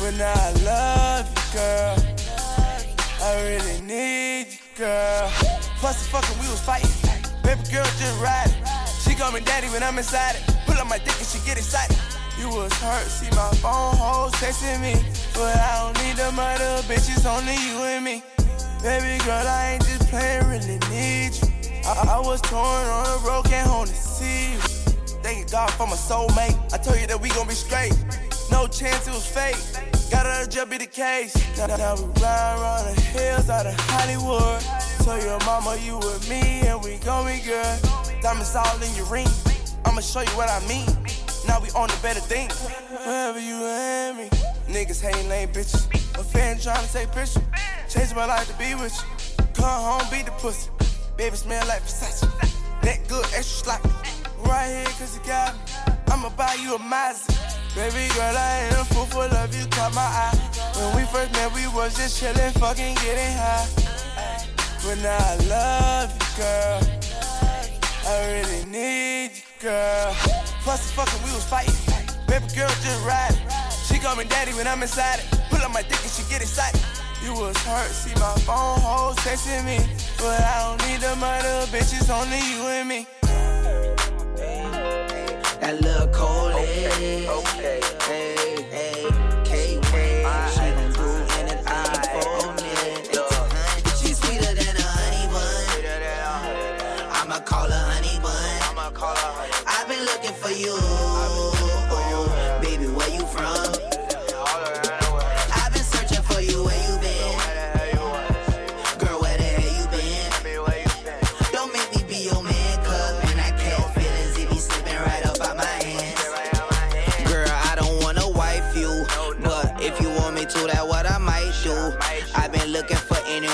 But 0.00 0.16
now 0.16 0.32
I 0.32 0.50
love 0.64 1.28
you, 1.28 1.44
girl. 1.52 1.96
I 3.20 3.30
really 3.44 3.80
need 3.84 4.46
you, 4.48 4.64
girl. 4.76 5.28
Plus 5.76 5.96
the 6.00 6.08
fucking, 6.08 6.40
we 6.40 6.48
was 6.48 6.62
fighting. 6.64 6.88
Baby 7.44 7.60
girl, 7.68 7.84
just 8.00 8.16
ride 8.16 8.48
it. 8.48 8.56
She 9.04 9.14
call 9.14 9.30
me 9.32 9.40
daddy 9.40 9.68
when 9.68 9.82
I'm 9.82 9.98
inside 9.98 10.36
it. 10.36 10.42
Pull 10.64 10.78
up 10.80 10.88
my 10.88 10.96
dick 10.96 11.18
and 11.20 11.28
she 11.28 11.38
get 11.44 11.58
excited. 11.58 11.98
You 12.40 12.48
was 12.48 12.72
hurt, 12.80 13.08
see 13.12 13.28
my 13.36 13.50
phone 13.60 13.96
hoes 14.00 14.32
texting 14.40 14.80
me. 14.80 14.94
But 15.34 15.52
I 15.52 15.84
don't 15.84 15.96
need 16.02 16.16
them 16.16 16.38
other 16.38 16.80
bitches, 16.88 17.28
only 17.28 17.56
you 17.60 17.76
and 17.92 18.04
me. 18.04 18.22
Baby 18.80 19.22
girl, 19.24 19.46
I 19.46 19.76
ain't 19.76 19.84
just 19.84 20.08
playing, 20.08 20.48
really 20.48 20.78
need 20.88 21.34
you. 21.36 21.47
I, 21.88 22.16
I 22.16 22.20
was 22.20 22.42
torn 22.42 22.60
on 22.60 23.04
the 23.04 23.26
road, 23.26 23.46
can't 23.46 23.66
hold 23.66 23.88
you. 23.88 23.94
Thank 25.24 25.50
God 25.50 25.70
for 25.70 25.86
my 25.86 25.94
soulmate. 25.96 26.56
I 26.72 26.76
told 26.76 27.00
you 27.00 27.06
that 27.06 27.18
we 27.18 27.30
gon' 27.30 27.48
be 27.48 27.54
straight. 27.54 27.96
No 28.50 28.66
chance 28.66 29.08
it 29.08 29.14
was 29.14 29.26
fake. 29.26 29.56
Gotta 30.10 30.46
just 30.50 30.68
be 30.68 30.76
the 30.76 30.86
case. 30.86 31.34
Now, 31.56 31.66
now 31.66 31.94
we 31.96 32.04
ride 32.20 32.60
around 32.60 32.94
the 32.94 33.00
hills 33.00 33.48
out 33.48 33.64
of 33.64 33.74
Hollywood. 33.88 34.60
Tell 35.00 35.18
your 35.18 35.38
mama 35.46 35.78
you 35.82 35.96
with 35.96 36.28
me 36.28 36.60
and 36.68 36.82
we 36.84 36.96
gon' 36.98 37.24
be 37.24 37.40
good. 37.40 37.80
Diamonds 38.20 38.54
all 38.54 38.82
in 38.82 38.94
your 38.94 39.06
ring. 39.06 39.28
I'ma 39.86 40.02
show 40.02 40.20
you 40.20 40.36
what 40.36 40.50
I 40.50 40.60
mean. 40.68 40.88
Now 41.46 41.58
we 41.58 41.70
on 41.70 41.88
the 41.88 41.98
better 42.02 42.20
things. 42.20 42.52
Wherever 43.04 43.40
you 43.40 43.64
and 43.64 44.18
me. 44.18 44.28
Niggas 44.68 45.00
hating 45.00 45.28
lame 45.30 45.48
bitches. 45.48 45.88
A 46.20 46.22
fan 46.22 46.58
trying 46.58 46.86
to 46.86 46.92
take 46.92 47.12
pictures. 47.12 47.42
Change 47.88 48.14
my 48.14 48.26
life 48.26 48.46
to 48.46 48.58
be 48.58 48.74
with 48.74 48.92
you. 48.92 49.44
Come 49.54 49.64
home, 49.64 50.06
beat 50.10 50.26
the 50.26 50.32
pussy. 50.32 50.68
Baby 51.18 51.34
smell 51.34 51.66
like 51.66 51.82
Versace. 51.82 52.22
That 52.82 52.98
good, 53.08 53.24
extra 53.34 53.74
sloppy. 53.74 53.90
Right 54.46 54.70
here, 54.70 54.84
cause 55.02 55.18
you 55.18 55.22
got 55.26 55.52
me. 55.52 55.60
I'ma 56.06 56.30
buy 56.36 56.54
you 56.62 56.76
a 56.76 56.78
Mazda. 56.78 57.34
Baby 57.74 58.06
girl, 58.14 58.36
I 58.38 58.70
ain't 58.70 58.74
a 58.74 58.84
fool 58.94 59.04
for 59.06 59.26
love, 59.26 59.52
you 59.52 59.66
caught 59.66 59.92
my 59.96 60.00
eye. 60.00 60.38
When 60.78 60.94
we 60.94 61.02
first 61.10 61.32
met, 61.32 61.52
we 61.52 61.66
was 61.74 61.96
just 61.96 62.22
chillin', 62.22 62.52
fucking 62.60 62.94
getting 63.02 63.34
high. 63.34 63.66
But 64.86 65.02
now 65.02 65.18
I 65.18 65.34
love 65.50 66.14
you, 66.14 66.28
girl. 66.38 66.80
I 68.06 68.14
really 68.38 68.64
need 68.70 69.32
you, 69.34 69.42
girl. 69.58 70.14
Plus 70.62 70.92
fucking, 70.92 71.20
we 71.26 71.34
was 71.34 71.44
fighting. 71.44 71.74
Baby 72.28 72.46
girl, 72.54 72.70
just 72.86 73.04
ride. 73.04 73.34
She 73.90 73.98
call 73.98 74.14
me 74.14 74.22
daddy 74.22 74.52
when 74.52 74.68
I'm 74.68 74.80
inside 74.82 75.18
it. 75.18 75.26
Pull 75.50 75.58
up 75.66 75.74
my 75.74 75.82
dick 75.82 75.98
and 76.00 76.12
she 76.12 76.22
get 76.30 76.42
excited. 76.42 76.80
You 77.28 77.34
was 77.34 77.58
hurt, 77.58 77.90
see 77.90 78.14
my 78.14 78.32
phone 78.46 78.80
hoes 78.80 79.16
texting 79.16 79.62
me. 79.66 79.78
But 80.16 80.40
I 80.40 80.64
don't 80.64 80.88
need 80.88 81.00
them 81.00 81.22
other 81.22 81.66
bitches, 81.66 82.08
only 82.08 82.38
you 82.38 82.62
and 82.72 82.88
me. 82.88 83.06
That 85.60 85.78
little 85.82 86.08
cold 86.08 86.52
okay, 86.52 87.28
okay, 87.28 87.80
hey, 88.06 88.37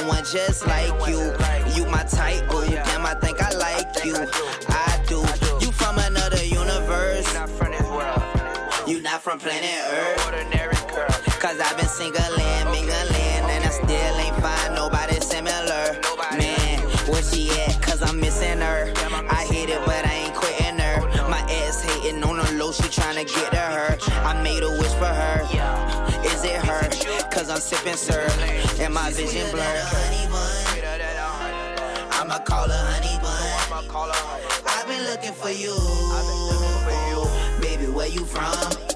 anyone 0.04 0.24
just 0.24 0.66
like 0.66 0.92
you. 1.08 1.32
You 1.74 1.86
my 1.90 2.04
type, 2.04 2.48
boo. 2.50 2.66
Damn, 2.66 3.06
I 3.06 3.14
think 3.14 3.42
I 3.42 3.50
like 3.56 4.04
you. 4.04 4.14
I 4.68 5.02
do. 5.08 5.20
You 5.64 5.72
from 5.72 5.98
another 5.98 6.44
universe. 6.44 7.32
You 8.86 9.00
not 9.00 9.22
from 9.22 9.38
planet 9.38 9.80
Earth. 9.90 11.40
Cause 11.40 11.60
I've 11.60 11.76
been 11.76 11.86
singling, 11.86 12.64
mingling, 12.70 13.44
and 13.50 13.64
I 13.64 13.68
still 13.68 13.90
ain't 13.90 14.36
find 14.36 14.74
nobody 14.74 15.20
similar. 15.20 15.98
Man, 16.32 16.80
where 17.08 17.22
she 17.22 17.50
at? 17.60 17.80
Cause 17.82 18.02
I'm 18.02 18.18
missing 18.20 18.60
her. 18.60 18.92
I 19.30 19.46
hit 19.50 19.70
it, 19.70 19.80
but 19.84 20.06
I 20.06 20.12
ain't 20.12 20.34
quitting 20.34 20.78
her. 20.78 21.28
My 21.28 21.44
ex 21.50 21.82
hating 21.82 22.22
on 22.24 22.36
the 22.38 22.52
low, 22.52 22.72
she 22.72 22.84
tryna 22.84 23.26
get 23.26 23.50
to 23.52 23.58
her. 23.58 23.98
I 24.24 24.42
made 24.42 24.62
a 24.62 24.70
wish 24.70 24.92
for 24.94 25.06
her. 25.06 25.93
Cause 27.34 27.50
I'm 27.50 27.58
sipping 27.58 27.96
syrup 27.96 28.30
and 28.78 28.94
my 28.94 29.10
vision 29.10 29.50
blurred. 29.50 29.82
I'ma 32.12 32.38
call 32.44 32.68
her 32.68 32.86
honey 32.92 33.18
bun. 33.20 33.74
I've 34.68 34.86
been 34.86 35.02
looking 35.10 35.32
for 35.32 35.50
you. 35.50 35.74
Baby, 37.60 37.90
where 37.90 38.06
you 38.06 38.24
from? 38.24 38.93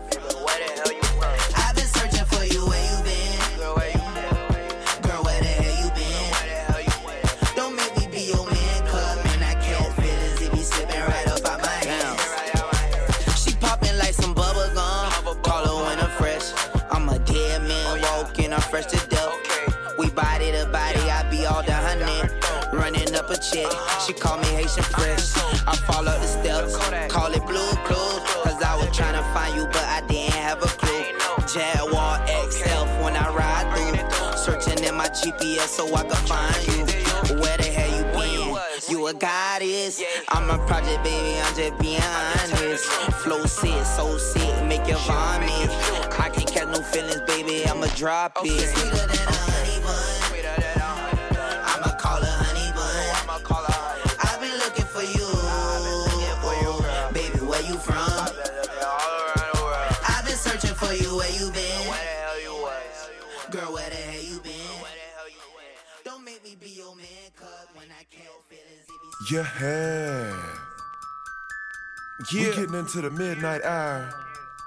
She 23.41 24.13
call 24.15 24.37
me 24.39 24.47
Haitian 24.49 24.83
fresh. 24.83 25.37
I 25.67 25.77
follow 25.87 26.13
the 26.19 26.27
steps. 26.27 26.77
Call 27.07 27.33
it 27.33 27.47
blue 27.47 27.71
clues. 27.87 28.21
Cause 28.43 28.61
I 28.63 28.75
was 28.77 28.95
trying 28.97 29.15
to 29.15 29.23
find 29.33 29.55
you, 29.55 29.67
but 29.67 29.85
I 29.85 30.01
didn't 30.09 30.35
have 30.35 30.61
a 30.61 30.67
clue. 30.67 31.05
Jaguar 31.47 32.19
XF 32.27 33.03
when 33.05 33.15
I 33.17 33.33
ride 33.33 33.71
through. 33.73 34.37
Searching 34.37 34.83
in 34.83 34.97
my 34.97 35.09
GPS 35.09 35.69
so 35.69 35.87
I 35.95 36.03
can 36.03 36.17
find 36.27 36.67
you. 36.67 37.41
Where 37.41 37.57
the 37.57 37.65
hell 37.65 37.97
you 37.97 38.05
been? 38.13 38.59
You 38.91 39.07
a 39.07 39.15
goddess. 39.15 40.03
I'm 40.31 40.51
a 40.51 40.59
project, 40.67 41.05
baby. 41.05 41.39
I'm 41.41 41.55
just 41.55 41.79
being 41.79 42.01
honest. 42.03 42.87
Flow 43.23 43.45
sick, 43.47 43.85
so 43.85 44.19
sick, 44.19 44.65
make 44.65 44.87
you 44.89 44.97
vomit. 45.07 45.71
I 46.19 46.31
can't 46.35 46.47
catch 46.47 46.69
no 46.69 46.83
feelings, 46.83 47.21
baby. 47.27 47.65
I'ma 47.69 47.87
drop 47.95 48.37
it. 48.43 48.49
Sweeter 48.49 49.07
than 49.07 49.17
honey. 49.29 50.18
Yeah. 69.31 69.47
Yeah. 69.61 70.33
We're 72.33 72.55
getting 72.55 72.75
into 72.75 73.01
the 73.03 73.11
midnight 73.11 73.63
hour, 73.63 74.09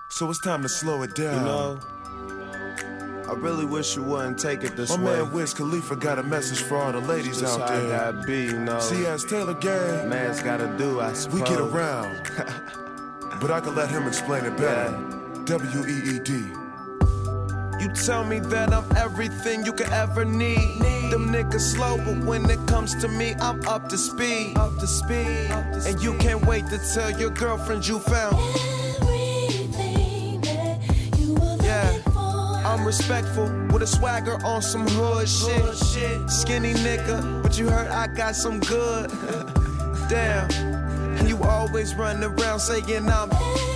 so 0.09 0.30
it's 0.30 0.39
time 0.39 0.62
to 0.62 0.70
slow 0.70 1.01
it 1.03 1.16
down. 1.16 1.36
You 1.36 1.45
know, 1.45 1.80
I 3.28 3.34
really 3.34 3.66
wish 3.66 3.95
you 3.95 4.03
wouldn't 4.03 4.39
take 4.39 4.64
it 4.64 4.76
this 4.76 4.89
My 4.91 5.03
way. 5.03 5.03
My 5.14 5.24
man 5.24 5.34
Wiz 5.34 5.53
Khalifa 5.53 5.95
got 5.95 6.20
a 6.20 6.24
message 6.24 6.62
for 6.62 6.78
all 6.78 6.91
the 6.91 6.99
ladies 6.99 7.43
out 7.43 7.68
there. 7.68 7.86
it 7.86 7.89
gotta 7.89 8.28
be, 8.28 8.43
you 8.45 8.59
know. 8.59 8.80
See, 8.80 9.05
as 9.05 9.26
Taylor 9.26 9.55
Gang, 9.55 10.07
man's 10.09 10.41
gotta 10.41 10.68
do, 10.78 10.99
I 11.01 11.14
suppose. 11.14 11.41
we 11.41 11.47
get 11.47 11.59
around, 11.59 12.22
but 13.41 13.51
I 13.51 13.59
can 13.62 13.76
let 13.76 13.89
him 13.89 14.07
explain 14.07 14.45
it 14.45 14.55
better. 14.57 14.91
W 15.45 15.86
E 15.88 16.16
E 16.16 16.20
D. 16.20 16.61
You 17.82 17.90
tell 17.90 18.24
me 18.24 18.38
that 18.38 18.72
I'm 18.72 18.86
everything 18.96 19.66
you 19.66 19.74
could 19.74 19.90
ever 19.90 20.24
need. 20.24 20.80
Them 21.10 21.30
niggas 21.34 21.62
slow, 21.62 21.98
but 21.98 22.24
when 22.26 22.48
it 22.48 22.60
comes 22.68 22.94
to 23.02 23.08
me, 23.08 23.34
I'm 23.42 23.68
up 23.68 23.90
to 23.90 23.98
speed. 23.98 24.56
Up 24.56 24.78
to 24.78 24.86
speed. 24.86 25.50
and 25.50 26.00
you 26.00 26.16
can't 26.20 26.46
wait 26.46 26.68
to 26.68 26.78
tell 26.94 27.10
your 27.20 27.32
girlfriend 27.32 27.88
you 27.88 27.98
found. 27.98 28.38
Yeah, 31.64 32.02
I'm 32.64 32.86
respectful 32.86 33.46
with 33.74 33.82
a 33.82 33.88
swagger 33.88 34.38
on 34.46 34.62
some 34.62 34.88
hood 34.88 35.28
shit. 35.28 36.30
Skinny 36.30 36.74
nigga, 36.74 37.42
but 37.42 37.58
you 37.58 37.68
heard 37.68 37.88
I 37.88 38.14
got 38.14 38.36
some 38.36 38.60
good. 38.60 39.10
Damn, 40.08 40.52
and 41.18 41.28
you 41.28 41.42
always 41.42 41.96
run 41.96 42.24
around 42.24 42.60
saying 42.60 43.10
I'm. 43.10 43.71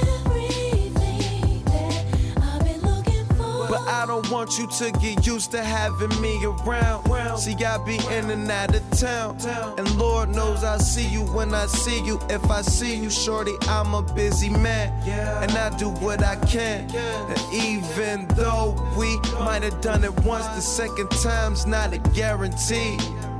I 4.05 4.07
don't 4.07 4.29
want 4.29 4.59
you 4.59 4.67
to 4.67 4.91
get 4.99 5.25
used 5.25 5.49
to 5.53 5.63
having 5.63 6.21
me 6.21 6.37
around. 6.45 7.39
See, 7.39 7.55
I 7.65 7.79
be 7.79 7.95
in 8.13 8.29
and 8.29 8.51
out 8.51 8.75
of 8.75 8.87
town. 8.91 9.35
And 9.79 9.95
Lord 9.97 10.29
knows 10.29 10.63
I 10.63 10.77
see 10.77 11.07
you 11.07 11.21
when 11.21 11.55
I 11.55 11.65
see 11.65 12.05
you. 12.05 12.19
If 12.29 12.45
I 12.51 12.61
see 12.61 12.93
you, 12.97 13.09
shorty, 13.09 13.55
I'm 13.63 13.95
a 13.95 14.03
busy 14.03 14.51
man. 14.51 14.93
And 15.09 15.51
I 15.53 15.75
do 15.75 15.89
what 15.89 16.23
I 16.23 16.35
can. 16.45 16.87
And 16.95 17.39
even 17.51 18.27
though 18.35 18.75
we 18.95 19.17
might 19.39 19.63
have 19.63 19.81
done 19.81 20.03
it 20.03 20.13
once, 20.23 20.45
the 20.49 20.61
second 20.61 21.09
time's 21.23 21.65
not 21.65 21.91
a 21.91 21.97
guarantee. 21.97 22.97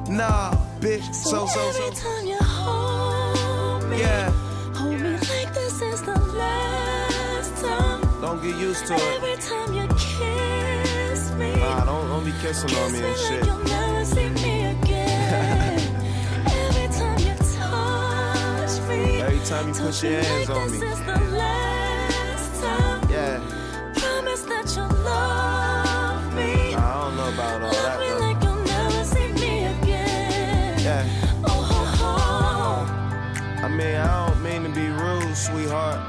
Nah, 0.09 0.55
bitch, 0.79 1.13
so, 1.13 1.45
so, 1.45 1.71
so. 1.71 1.83
Every 1.83 1.95
time 1.95 2.25
you 2.25 2.37
hold 2.41 3.83
me, 3.91 3.99
Yeah. 3.99 4.31
hold 4.73 4.99
me 4.99 5.11
like 5.11 5.53
this 5.53 5.79
is 5.79 6.01
the 6.01 6.19
last 6.19 7.63
time. 7.63 8.01
Don't 8.21 8.41
get 8.41 8.55
used 8.57 8.87
to 8.87 8.95
it. 8.95 9.01
Every 9.01 9.35
time 9.35 9.73
you 9.75 9.87
kiss 9.89 10.19
me, 10.19 10.34
Don't 12.15 12.31
kissing 12.39 12.73
on 12.77 12.93
me 12.93 12.99
and 13.03 13.17
shit. 13.17 13.45
you'll 13.45 13.63
never 13.65 14.05
see 14.05 14.29
me 14.29 14.65
again. 14.67 15.79
Every 16.47 16.87
time 16.97 17.19
you 17.19 17.35
touch 17.35 18.79
me, 18.87 19.21
Every 19.21 19.39
time 19.39 19.67
you 19.67 19.73
put 19.73 20.01
your 20.01 20.21
hands 20.21 20.49
on 20.49 20.71
me. 20.71 20.77
is 20.77 20.99
the 21.01 21.19
last 21.35 22.63
time. 22.63 23.09
Yeah. 23.11 23.39
Promise 23.97 24.43
that 24.43 24.73
you'll 24.77 24.87
love 25.03 26.33
me. 26.35 26.71
Nah, 26.71 26.79
I 26.79 27.03
don't 27.03 27.17
know 27.17 27.33
about 27.33 27.61
all 27.63 27.67
Love 27.67 27.83
that 27.83 27.99
me 27.99 28.07
though. 28.07 28.19
like 28.19 28.43
you'll 28.43 28.63
never 28.63 29.03
see 29.03 29.27
me 29.33 29.65
again. 29.65 30.79
Yeah. 30.79 31.43
Oh, 31.43 31.97
oh, 31.99 33.61
I 33.61 33.67
mean, 33.67 33.95
I 33.97 34.27
don't 34.29 34.41
mean 34.41 34.63
to 34.63 34.69
be 34.69 34.87
rude, 34.87 35.35
sweetheart. 35.35 35.99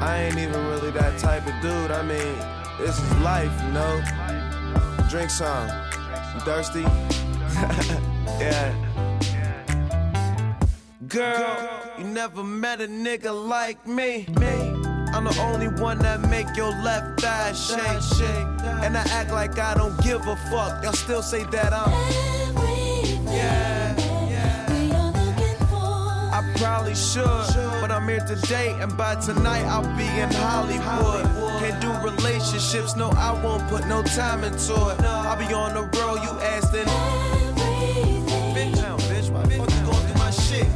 I 0.00 0.22
ain't 0.22 0.38
even 0.38 0.66
really 0.68 0.92
that 0.92 1.18
type 1.18 1.46
of 1.46 1.52
dude. 1.60 1.90
I 1.90 2.00
mean, 2.00 2.38
this 2.78 2.98
is 2.98 3.12
life, 3.18 3.52
you 3.66 3.72
know? 3.72 4.02
Drink 5.08 5.30
some. 5.30 5.68
You 6.34 6.40
thirsty? 6.40 6.80
yeah. 8.40 8.74
Girl, 11.06 11.68
you 11.96 12.04
never 12.04 12.42
met 12.42 12.80
a 12.80 12.88
nigga 12.88 13.32
like 13.48 13.86
me. 13.86 14.26
Me. 14.40 14.72
I'm 15.14 15.24
the 15.24 15.38
only 15.40 15.68
one 15.68 15.98
that 16.00 16.28
make 16.28 16.56
your 16.56 16.70
left 16.82 17.20
thigh 17.20 17.52
shake. 17.52 18.28
And 18.84 18.96
I 18.96 19.04
act 19.10 19.30
like 19.30 19.58
I 19.58 19.74
don't 19.74 19.96
give 20.02 20.26
a 20.26 20.36
fuck. 20.50 20.82
Y'all 20.82 20.92
still 20.92 21.22
say 21.22 21.44
that 21.44 21.72
I'm. 21.72 22.35
Probably 26.96 27.52
should, 27.52 27.80
but 27.80 27.90
I'm 27.90 28.08
here 28.08 28.20
today, 28.20 28.76
and 28.80 28.96
by 28.96 29.14
tonight 29.16 29.64
I'll 29.64 29.82
be 29.96 30.06
in 30.06 30.30
Hollywood. 30.32 31.24
Can't 31.60 31.80
do 31.80 31.92
relationships, 32.08 32.96
no, 32.96 33.10
I 33.10 33.32
won't 33.42 33.66
put 33.68 33.86
no 33.86 34.02
time 34.02 34.44
into 34.44 34.72
it. 34.72 35.00
I'll 35.02 35.36
be 35.36 35.52
on 35.52 35.74
the 35.74 35.82
road, 35.98 36.22
you 36.22 36.30
asking. 36.40 36.86
Bitch, 38.54 38.74
bitch, 39.08 39.30
why 39.30 39.42
the 39.44 39.56
fuck 39.56 39.70
you 39.70 39.84
going 39.84 40.06
through 40.06 40.18
my 40.18 40.30
shit? 40.30 40.66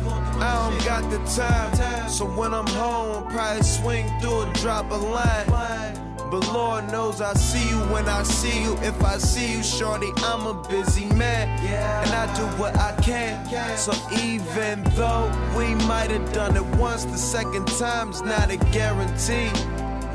I 0.43 0.71
don't 0.71 0.85
got 0.85 1.11
the 1.11 1.19
time, 1.35 2.09
so 2.09 2.27
when 2.27 2.55
I'm 2.55 2.67
home, 2.67 3.25
I'll 3.25 3.31
probably 3.31 3.63
swing 3.63 4.11
through 4.21 4.43
and 4.43 4.55
drop 4.55 4.91
a 4.91 4.95
line. 4.95 6.10
But 6.31 6.47
Lord 6.53 6.91
knows 6.93 7.21
I 7.21 7.33
see 7.35 7.69
you 7.71 7.79
when 7.93 8.09
I 8.09 8.23
see 8.23 8.63
you. 8.63 8.77
If 8.83 9.03
I 9.03 9.19
see 9.19 9.53
you, 9.57 9.63
shorty, 9.65 10.13
I'm 10.19 10.47
a 10.47 10.55
busy 10.69 11.07
man. 11.15 11.49
And 11.59 12.11
I 12.15 12.33
do 12.37 12.45
what 12.61 12.77
I 12.77 12.93
can. 13.03 13.45
So 13.77 13.93
even 14.23 14.85
though 14.95 15.27
we 15.57 15.75
might 15.87 16.11
have 16.11 16.33
done 16.33 16.57
it 16.57 16.65
once, 16.77 17.05
the 17.05 17.19
second 17.19 17.67
time's 17.67 18.23
not 18.23 18.51
a 18.51 18.57
guarantee. 18.71 19.51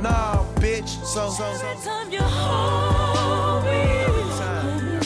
Nah, 0.01 0.43
bitch. 0.55 0.87
So, 1.03 1.29
so, 1.31 1.43
Every 1.45 1.83
time 1.83 2.11
you 2.11 2.19
hold 2.21 3.63
me, 3.65 4.05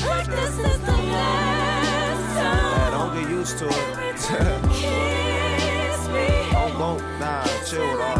like 0.05 0.27
this 0.27 0.57
is 0.59 0.79
the 0.81 0.91
last 0.91 2.35
time. 2.35 2.81
Yeah, 2.81 2.91
don't 2.91 3.21
get 3.21 3.29
used 3.29 3.57
to 3.59 3.65
Every 3.65 4.09
it. 4.09 4.17
time 4.17 4.63
you 4.63 4.75
kiss 4.75 6.07
me, 6.09 6.51
don't, 6.51 6.77
don't, 6.79 7.19
nah, 7.19 7.43
chill 7.65 7.87
with 7.97 8.18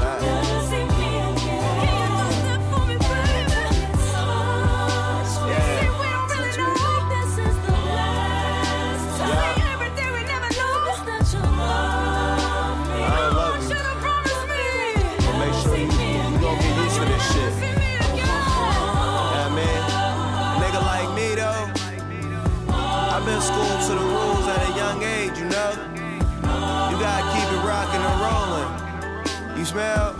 smell? 29.70 30.10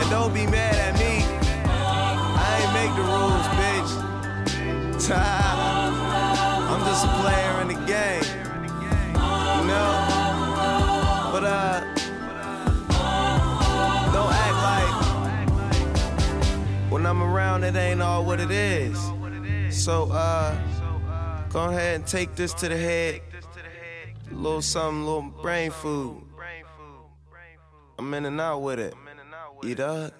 and 0.00 0.10
don't 0.10 0.34
be 0.34 0.46
mad 0.46 0.74
at 0.76 0.94
me. 0.98 1.24
I 1.64 2.60
ain't 2.60 2.72
make 2.76 2.92
the 2.94 3.02
rules, 3.16 3.46
bitch. 3.56 3.92
I'm 6.70 6.80
just 6.84 7.06
a 7.06 7.08
player 7.20 7.60
in 7.62 7.68
the 7.68 7.80
game. 7.86 8.24
You 9.14 9.64
know? 9.70 9.90
But 11.32 11.44
uh 11.44 11.80
don't 14.12 14.32
act 14.46 14.58
like 14.70 14.94
when 16.92 17.06
I'm 17.06 17.22
around 17.22 17.64
it 17.64 17.74
ain't 17.74 18.02
all 18.02 18.22
what 18.26 18.40
it 18.40 18.50
is. 18.50 18.98
So 19.70 20.10
uh 20.12 20.54
go 21.48 21.70
ahead 21.70 21.94
and 21.96 22.06
take 22.06 22.34
this 22.34 22.52
to 22.54 22.68
the 22.68 22.76
head. 22.76 23.22
A 24.30 24.34
little 24.34 24.60
something, 24.60 25.06
little 25.06 25.22
brain 25.42 25.70
food. 25.70 26.22
I'm 28.00 28.14
in 28.14 28.24
and 28.24 28.40
out 28.40 28.62
with 28.62 28.78
it. 28.78 28.94
You 29.62 29.74
dog? 29.74 30.12